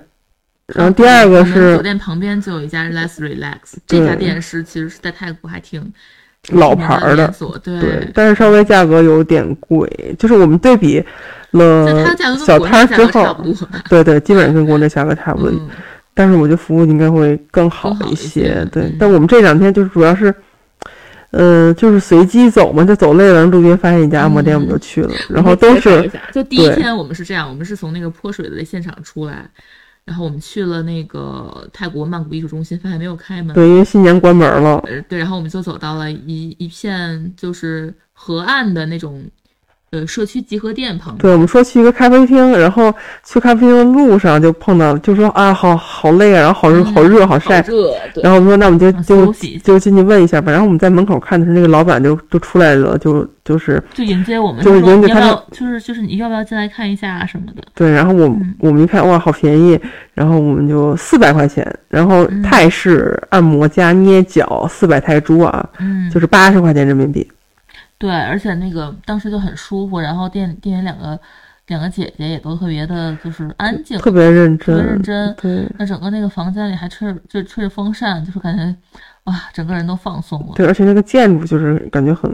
[0.67, 5.93] 然后第二个是酒店旁边就有一家 Less Relax，这家店是其实是在泰国还挺
[6.51, 11.05] 老牌儿的连锁，对对，但是稍微价格有点贵，就是我们对比
[11.51, 12.07] 了
[12.39, 13.37] 小摊儿之后
[13.89, 15.69] 对对，基本上跟国内价格差不多，嗯，
[16.15, 18.69] 但是我觉得服务应该会更好一些些。
[18.73, 20.35] 对嗯，但我们这两天就是主要是，
[21.31, 29.49] 呃，就是随机走嘛，就走累了，路边发现一家按摩店，嗯我们就去了，然后都是就第一天我们是这样，我们是从那个泼水的现场出来，
[30.05, 39.25] 然后我们去了那个泰国曼谷艺术中心，发现没有开门，对，因为新年关门了，呃，对，然后我们就走到了一一片就是河岸的那种
[39.95, 41.19] 呃社区集合店旁边。
[41.23, 42.93] 对，我们说去一个咖啡厅，然后
[43.25, 47.61] 去咖啡厅的路上就碰到，就说啊，好好累啊，然后好热，嗯好热，好晒。
[47.63, 50.51] 热，然后我们说，那我们就就就进去问一下吧。
[50.51, 57.63] 然后我们在门口看的时候那个老板就就出来了，就就是就迎接我们，就是迎接他就是就是你要不要进来看一下啊什么的。
[57.75, 57.91] 对。
[57.91, 59.79] 然后我、嗯我们一看，哇，好便宜。
[60.15, 67.29] 然后我们就四百块钱，然后嗯泰式按摩加捏脚四百泰铢啊，嗯，就是八十块钱人民币。
[67.99, 71.19] 对，而且那个当时就很舒服，然后店店里两个
[71.69, 75.35] 两个姐姐也都特别的，就是安静，特别认真特别，认真。
[75.37, 78.77] 对那整个那个房间里还吹着就吹着风扇，就是感觉
[79.25, 80.53] 哇，整个人都放松了。
[80.57, 82.31] 对，而且那个建筑就是感觉很，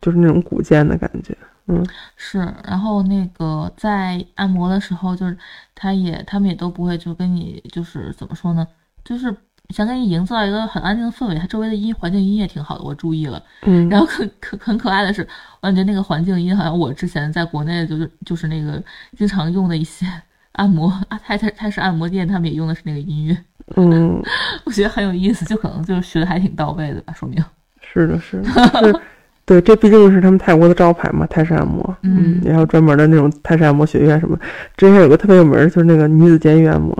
[0.00, 1.36] 就是那种古建的感觉。
[1.68, 1.84] 嗯，
[2.16, 5.36] 是，然后那个在按摩的时候，就是
[5.74, 8.66] 他也他们也都不会就跟你就是怎么说呢，
[9.04, 9.34] 就是
[9.70, 13.42] 想给你营造一个很安静的氛围，它周围的音环境音也挺好的，我注意了。
[13.62, 15.26] 嗯，然后很可很可爱的是，
[15.60, 18.82] 我感觉那个环境音好像我之前在国内就是就是那个
[19.16, 20.06] 经常用的一些
[20.52, 23.36] 按摩啊泰泰泰式按摩店，他们也用的是那个音乐，
[23.76, 24.22] 嗯，
[24.64, 27.42] 我觉得很有意思，就可能就是学的还挺到位的吧，说明。
[27.80, 28.48] 是的，是的，
[28.82, 29.00] 是，
[29.44, 32.40] 对，这毕竟是他们泰国的招牌嘛，泰式按摩，嗯。
[32.44, 34.38] 然后专门的那种泰式按摩学院什么，
[34.76, 36.96] 之前有个特别有名儿，就是那个女子监狱按摩，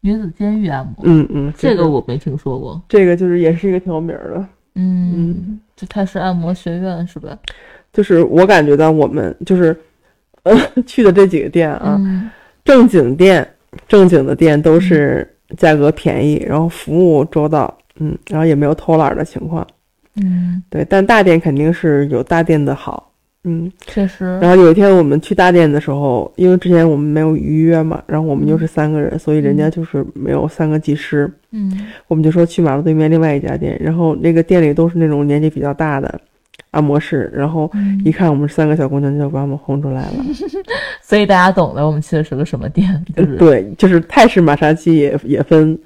[0.00, 2.80] 女子监狱按摩，嗯嗯，这个我没听说过。
[2.88, 7.36] 这个就是也是一个挺有名儿的，嗯，就泰式按摩学院是吧？
[7.92, 9.76] 就是我感觉到我们就是，
[10.44, 10.54] 呃，
[10.86, 12.30] 去的这几个店啊，嗯。
[12.62, 13.46] 正经店，
[13.88, 19.66] 正经的店都是价格便宜，然后服务周到，嗯，然后也没有偷懒儿的情况，
[20.16, 23.09] 嗯，对，但大店肯定是有大店的好，
[23.44, 24.38] 嗯，确实。
[24.38, 36.20] 然后有一天我们去大店的时候，因为之前我们没有预约嘛，然后我们就是三个人，所以人家就是没有三个技师，嗯我们就说去马路对面另外一家店，然后那个店里都是那种年纪比较大的
[36.72, 40.24] 按摩师，然后嗯一看我们三个小姑娘，就把我们轰出来了。
[41.00, 45.78] 所以大家懂了，我们去的是个什么店， 就是对，就是泰式马杀鸡也也分，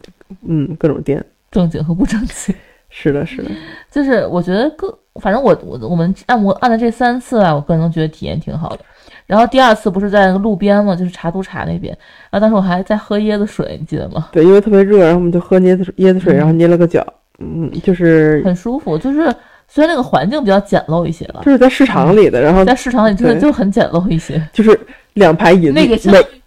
[0.45, 1.25] 嗯，各种店。
[1.53, 2.53] 正经和不正经。
[2.96, 3.50] 是的，是的，
[3.90, 8.78] 就是我觉得各，反正我我我们按摩按的这三次啊，我个人都觉得体验挺好的。
[9.26, 11.92] 然后第二次不是在那个路边嘛，就是茶都茶那边，
[12.30, 14.28] 然后当时我还在喝椰子水，你记得吗？
[14.30, 17.04] 对，因为特别热，然后我们就喝椰子椰子水，嗯然后捏了个脚，
[17.40, 19.22] 嗯，就是很舒服，就是
[19.66, 24.78] 虽然那个环境比较简陋一些了就，是在市场里的，然后在市场里真的就很简陋一些，就是
[25.14, 25.96] 两排椅子，那个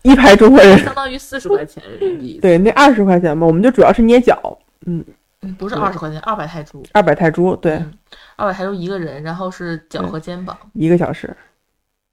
[0.04, 5.04] 一排中国人，相当于四十块钱人民币，对，那二十块钱嘛，我们就主要是捏脚，嗯，
[5.42, 7.94] 嗯，不是二十块钱，二百泰铢，二百泰铢，对，嗯
[8.36, 11.36] 二百泰铢一个人，然后是脚和肩膀，一个小时，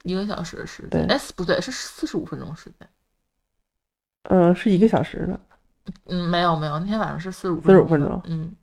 [0.02, 2.88] 一个小时的时对间，哎，不对，是四十五分钟时间。
[4.24, 5.40] 嗯、是一个小时的，
[6.06, 8.54] 嗯，没有没有，那天晚上是四十五45分分钟嗯，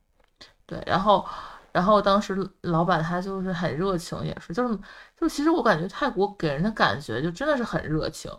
[0.66, 1.26] 对，然后
[1.72, 4.76] 然后当时老板他就是很热情，也是就是
[5.20, 8.32] 就是其实我感觉泰国给人的感觉就真的是很热情，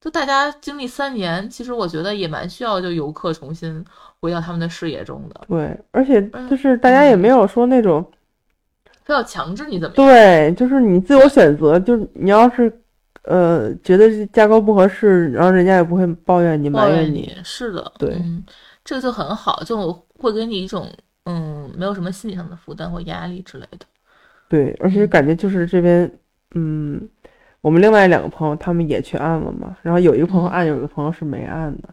[0.00, 3.84] 就大家经历三年，其实我觉得也蛮需要就游客重新
[4.20, 8.04] 回到他们的视野中的，对，而且嗯就是大家也没有说那种，
[9.04, 10.06] 非要强制你怎么样。
[10.06, 12.72] 对，就是你自由选择，就是你要是。
[13.24, 18.42] 呃，觉得这价格不合适，然后人家也不会抱怨你、埋怨你是的，对嗯，
[18.82, 20.90] 这个就很好，就会给你一种
[21.26, 23.84] 嗯，没有什么心理上的负担或压力之类的。
[24.48, 26.10] 对，而且嗯感觉就是这边，
[26.54, 27.06] 嗯，
[27.60, 31.88] 我们另外两个朋友他们也去按了嘛，然后有一个朋友嗯按，有一个朋友是没按的，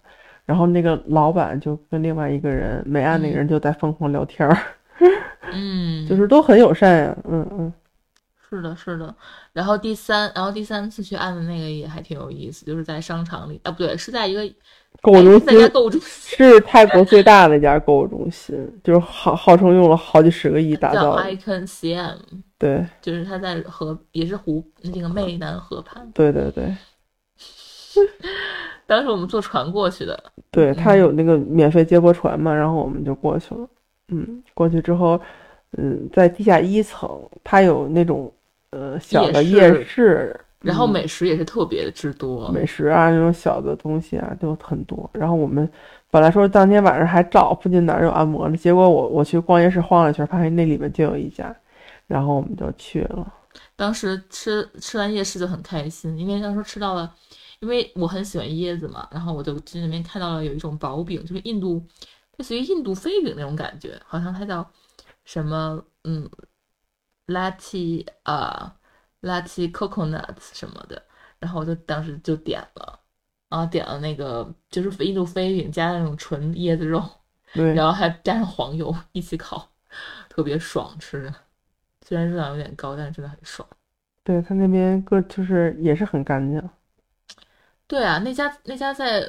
[0.46, 4.58] 然后那个老板就跟另外一个人没按那个人就在疯狂聊天儿，
[5.52, 7.74] 嗯，就是都很友善呀，嗯嗯，
[8.50, 9.14] 是的，是的。
[9.52, 14.50] 然后第三，然后第三次去按的那个也还挺有意思，就是在商场里啊，不对，是在一个
[15.02, 15.72] 购物中心
[16.02, 22.16] 是泰国最大的一家购物中心， 就是号号称用了好几十个亿打造的，Icon CM，
[22.58, 22.86] 对。
[23.02, 26.10] 就是它在河也是湖那个湄南河畔。
[26.14, 26.76] 对对对。
[28.86, 30.18] 当时我们坐船过去的，
[30.52, 33.68] 对，他嗯有那个免费接驳船嘛，然后我们就过去了，
[34.10, 35.20] 嗯，过去之后。
[35.78, 37.10] 嗯，在地下一层，
[37.44, 38.32] 它有那种
[38.70, 45.10] 呃小的夜市，然后美食也是特别之多，美食啊那种小的东西啊都很多。
[45.14, 45.70] 然后我们
[46.10, 51.56] 本来说当天晚上还找附近哪儿有按摩呢，结果我我去逛夜市晃了一圈，发现那里面就有一家，
[52.08, 53.34] 然后我们就去了。
[53.76, 57.14] 当时吃吃完夜市就很开心，因为当时吃到了，
[57.60, 61.86] 因为我很喜欢椰子嘛，然后我就去那边看到了有一种薄饼，就是印度
[62.38, 64.68] 类似于印度飞饼那种感觉，好像它叫。
[65.26, 66.26] 什么嗯
[67.26, 68.74] ，latte 啊
[69.22, 71.02] ，latte coconuts 什么的，
[71.40, 73.00] 然后我就当时就点了，
[73.50, 77.04] 然后点了那个就是印度飞饼加那种纯椰子肉，
[77.54, 79.70] 对，然后还加上黄油一起烤，
[80.30, 81.34] 特别爽吃的，
[82.06, 83.68] 虽然热量有点高，但是真的很爽。
[84.24, 86.70] 对他那边个就是也是很干净。
[87.88, 89.26] 对啊，那家那家在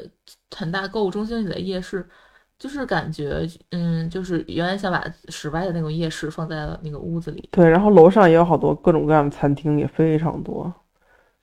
[0.50, 2.08] 很大购物中心里的夜市。
[2.58, 7.48] 就是感觉，嗯，就是原来想把室外的那种夜市放在了那个屋子里。
[7.52, 10.72] 对，然后楼上也有好多各种各样的餐厅，也非常多，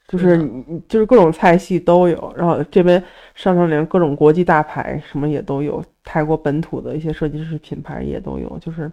[0.06, 0.38] 就是
[0.86, 2.34] 就是各种菜系都有。
[2.36, 3.02] 然后这边
[3.34, 8.92] 商场里各种国际大牌什么也都有，泰国本土的一些设计师品牌也都有，就是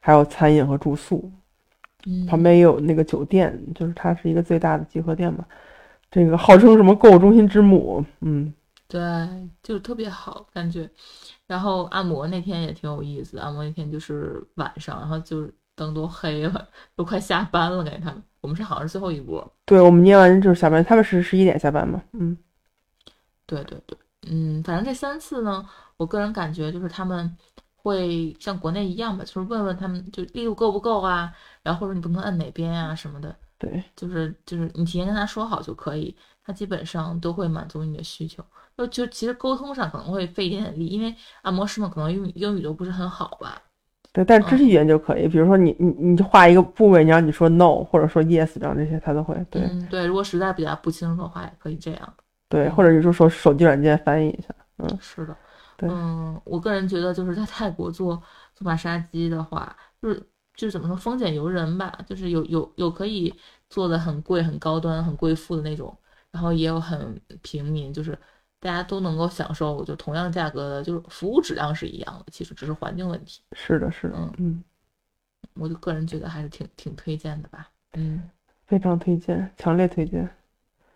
[0.00, 1.32] 还有餐饮和住宿。
[2.06, 5.42] 嗯，旁边也有那个酒店，就是它是一个最大的集合店嘛。
[6.10, 8.52] 这个号称什么购物中心之母，嗯，
[8.94, 10.88] 对，就是特别好感觉。
[11.48, 19.44] 然后按摩那天也挺有意思，按摩那天就是晚上，然后就是灯都黑了，都快下班了，感觉他们我们是好像是最后一波。
[19.64, 22.00] 对，我们捏完就是下班，他们是十一点下班嘛？
[22.12, 22.38] 嗯，
[23.46, 27.36] 对对对，嗯，反正这三次呢，我个人感觉就是他们
[27.74, 31.34] 会像国内一样吧，就是问问他们就力度够不够啊，
[31.64, 33.34] 然后或者你不能按哪边啊什么的。
[33.58, 38.44] 对，就是就是你提前跟他说好就可以，他基本上都会满足你的需求。
[38.76, 43.62] 就就其实沟通上可能会费一点点力，因为按摩师们可能英语英语都不是很好吧。
[44.12, 49.34] 对，但是肢体语言就可以，比如说你你你就画一个部位，你让你说 no 或者说 yes 这样这些他都会。
[49.50, 52.14] 对对，如果实在比较不清楚的话，也可以这样。
[52.48, 54.54] 对，或者你就说手机软件翻译一下。
[54.78, 55.36] 嗯，是的。
[55.76, 58.14] 对，嗯，我个人觉得就是在泰国做
[58.54, 60.16] 做马杀鸡的话，就是
[60.54, 63.34] 就是怎么说，丰俭由人吧，就是有有有可以
[63.68, 65.96] 做的很贵、很高端、很贵妇的那种，
[66.30, 68.16] 然后也有很平民，就是。
[68.64, 73.42] 大家都能够享受，就同样价格的，就是服务质量是一样的，其实只是环境问题。
[73.52, 74.64] 是的，是的，嗯嗯，
[75.52, 78.22] 我就个人觉得还是挺挺推荐的吧，嗯，
[78.66, 80.26] 非常推荐，强烈推荐。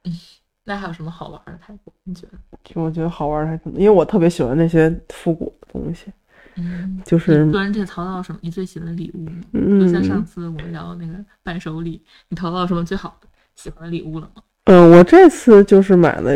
[0.04, 0.18] 嗯，
[0.64, 1.92] 那还有什么好玩的泰国？
[2.04, 2.38] 你觉得？
[2.64, 6.10] 就我觉得好玩的还挺多，因为我特别喜欢那些复古的东西。
[6.54, 8.38] 嗯，就是个人这淘到什么？
[8.40, 9.28] 你最喜欢的礼物？
[9.52, 14.42] 嗯，就像上次我们聊那个伴手礼，你淘到什么最好的喜欢的礼物了吗？
[14.64, 16.32] 嗯，我这次就是买了。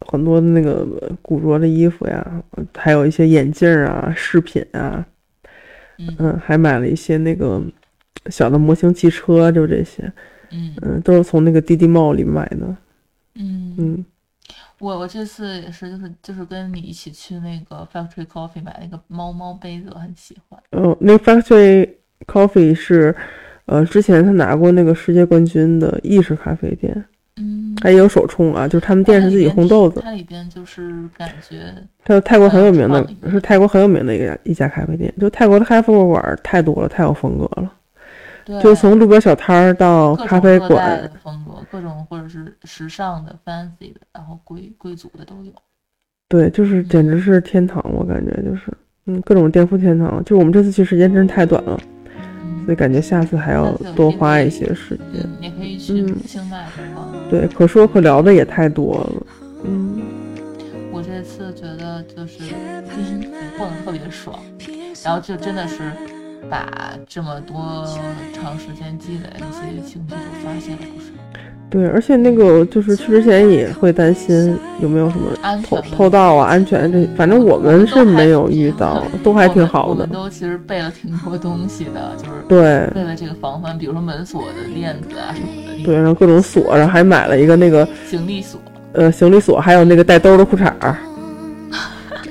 [0.00, 0.86] 很多的那个
[1.22, 2.42] 古着的衣服呀，
[2.76, 5.06] 还有一些眼镜啊、饰品啊，
[6.18, 7.62] 嗯，还买了一些那个
[8.26, 10.12] 小的模型汽车，就这些，
[10.50, 10.74] 嗯。
[10.82, 12.76] 嗯，都是从那个滴滴帽里买的，
[13.34, 13.74] 嗯。
[13.78, 14.04] 嗯，
[14.78, 20.60] 我我这次也是，就是就是跟你一起去那个 Factory Coffee 买那个猫猫杯子，我很喜欢。
[20.72, 21.88] 哦，那 Factory
[22.26, 23.14] Coffee 是，
[23.66, 27.04] 呃，之前他拿过那个世界冠军的意式咖啡店。
[27.84, 30.00] 嗯，它也有手冲啊，就是他们店是自己烘豆子。
[30.02, 35.12] 它里边就是感觉，它泰国很有名的，是泰国很有名的一个一家咖啡店。
[35.20, 37.70] 就泰国的咖啡馆太多了，太有风格了。
[38.46, 45.52] 对，就从路边小摊儿到咖啡馆，风格各种或者是时尚的、fancy 的，然后贵贵族的都有。
[46.28, 48.72] 对，就是简直是天堂，我感觉就是，
[49.06, 50.24] 嗯，各种店铺天堂。
[50.24, 51.78] 就我们这次去时间真是太短了。
[52.64, 55.28] 所以感觉下次还要多花一些时间。
[55.40, 56.66] 也可以去清迈
[57.30, 59.26] 对，可说可聊的也太多了。
[59.64, 60.00] 嗯，
[60.92, 64.38] 我这次觉得就是第一逛的特别爽，
[65.02, 65.92] 然后就真的是
[66.50, 67.86] 把这么多
[68.32, 71.06] 长时间积累的一些情绪都发泄了不少。
[71.70, 75.32] 对，而且那个就是去之前也会担心有没有什么
[75.68, 79.90] 偷偷盗啊、安全这，反正我们是没有遇到，都还挺好的。
[79.90, 82.60] 我们都其实备了挺多东西的，就是对
[82.94, 85.84] 为了这个防范，比如说门锁的链子啊什么的。
[85.84, 88.60] 对，然后各种锁，然后还买了一个那个行李锁，
[88.92, 90.96] 呃，行李锁，还有那个带兜的裤衩儿。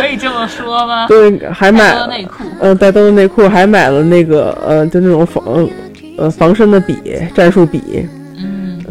[0.00, 1.08] 可以这么说吗？
[1.08, 5.68] 对，还买了内裤，嗯，带兜的内裤，还买了那个呃，就那种防
[6.16, 6.96] 呃防身的笔，
[7.34, 8.08] 战术笔。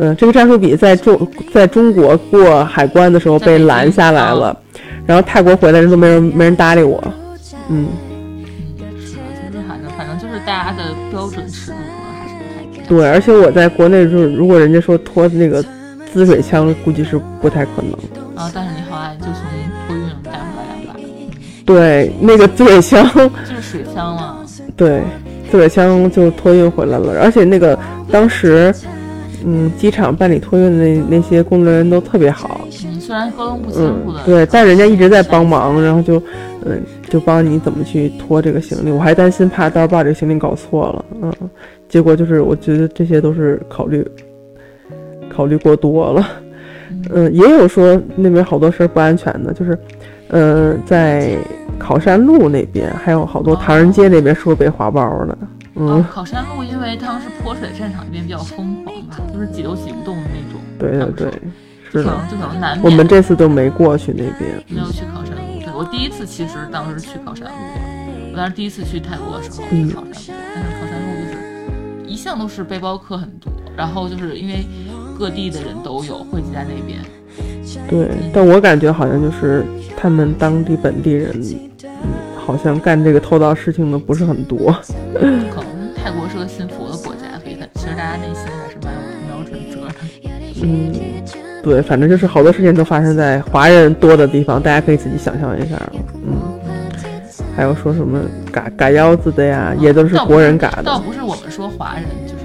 [0.02, 4.58] 嗯，这个战术笔在中在中国过海关的时候被拦下来了，
[5.06, 7.04] 然后泰国回来人都没人没人搭理我。
[7.68, 7.88] 嗯，
[8.98, 9.16] 是，
[9.52, 11.78] 就是反正反正就是大家的标准尺度
[12.18, 12.36] 还是
[12.70, 15.62] 不太对，而且我在国内就是如果人家说拖那个
[16.14, 17.92] 滋水枪，估计是不太可能。
[18.36, 19.34] 啊，但是你好歹就从
[19.86, 21.00] 托运带回来两把。
[21.66, 24.38] 对，那个滋水枪就是水枪嘛。
[24.78, 25.04] 对，
[25.50, 27.78] 自个枪就托运回来了，而且那个
[28.12, 28.74] 当时，
[29.46, 32.62] 嗯，机场办理托运的那那些工作人员都特别好。
[32.86, 36.22] 嗯，虽然沟通不清楚的，对，但人家一直在帮忙，然后就，
[36.66, 38.92] 嗯，就帮你怎么去拖这个行李。
[38.92, 41.34] 我还担心怕到时候把这个行李搞错了，嗯，
[41.88, 44.06] 结果就是我觉得这些都是考虑
[45.30, 46.28] 考虑过多了。
[47.14, 49.78] 嗯，也有说那边好多事儿不安全的，就是，
[50.28, 51.38] 呃，在
[51.80, 55.38] 考山路那边还有好多唐人街那边说被划包的。
[55.76, 60.60] 嗯，考山路因为当时泼水战场那边比较疯狂吧，就是挤都挤不动的那种。
[60.78, 61.42] 对对对，
[61.92, 62.84] 是的，就可能难免。
[62.84, 65.60] 我们这次都没过去那边，没有去考山路。
[65.62, 67.54] 对我第一次其实当时去考山路，
[68.34, 74.66] 我当时第一次去泰国的时候去考山路，但是考山路就是一向都是背包客很多，然后就是因为。
[75.20, 76.98] 各地的人都有汇集在那边，
[77.90, 79.66] 对，但我感觉好像就是
[79.98, 81.36] 他们当地本地人，
[82.38, 84.76] 好像干这个偷盗事情的不是很多。
[85.14, 89.94] 可能泰国是个信佛的国家，所以其实大家内心还是蛮有标准辙的。
[90.62, 90.92] 嗯，
[91.64, 95.76] 对，反正就是好多事情都发生在华人多的地方，大家可以自己想象一下
[96.16, 96.38] 嗯，
[97.56, 98.20] 还有说什么
[98.52, 100.84] 嘎嘎腰子的呀，也都是国人嘎的。
[100.84, 102.39] 倒不是我们说华人就是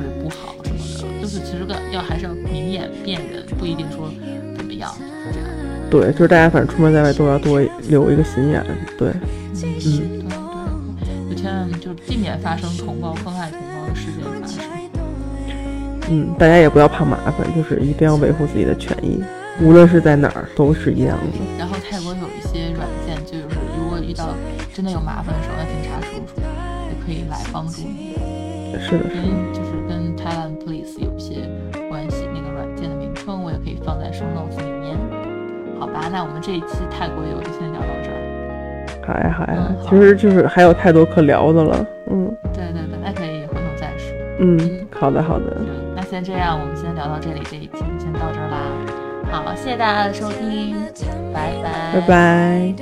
[5.95, 8.61] 对，就是大家反正出门在外都要多留一个心眼，
[8.99, 9.11] 对，
[9.63, 10.27] 嗯，
[10.99, 14.65] 对对，就千万就避免发生同胞坑害同胞的事件发生。
[16.11, 19.23] 嗯，大家也不要怕麻烦，就是一定要维护自己的权益，
[19.63, 21.25] 无论是在哪儿都是一样的。
[21.57, 23.45] 然后泰国有一些软件，就是
[23.79, 24.35] 如果遇到
[24.75, 26.43] 真的有麻烦的时候，那警察叔叔
[26.91, 28.17] 也可以来帮助你。
[28.81, 29.23] 是的，跟
[29.53, 31.49] 就是跟 Thailand Police 有一些。
[33.85, 34.54] 放在收 notes
[35.95, 38.19] 吧，那我们这一期泰国游就先聊到这儿。
[39.07, 44.13] 好呀，好呀，其实就是还有太多可聊的了，嗯，对对对，那可以回头再说。
[44.41, 44.59] 嗯，
[44.91, 45.57] 好的好的，
[45.95, 48.59] 那先这样，我们先聊到这里，这一期就先到这儿啦。
[49.31, 50.75] 好，谢谢大家的收听，
[51.33, 52.75] 拜拜，拜拜。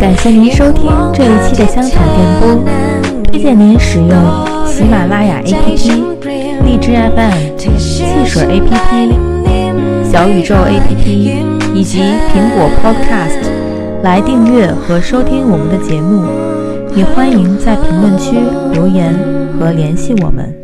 [0.00, 2.64] 感谢您收听这一期的香草电波，
[3.24, 6.02] 推荐您使用喜马拉雅 APP、
[6.64, 7.70] 荔枝 FM、汽
[8.26, 9.14] 水 APP、
[10.02, 11.06] 小宇宙 APP
[11.72, 16.24] 以及苹果 Podcast 来订阅和收听我们的节目，
[16.96, 18.34] 也欢迎在评论区
[18.72, 19.14] 留言
[19.60, 20.63] 和联系我们。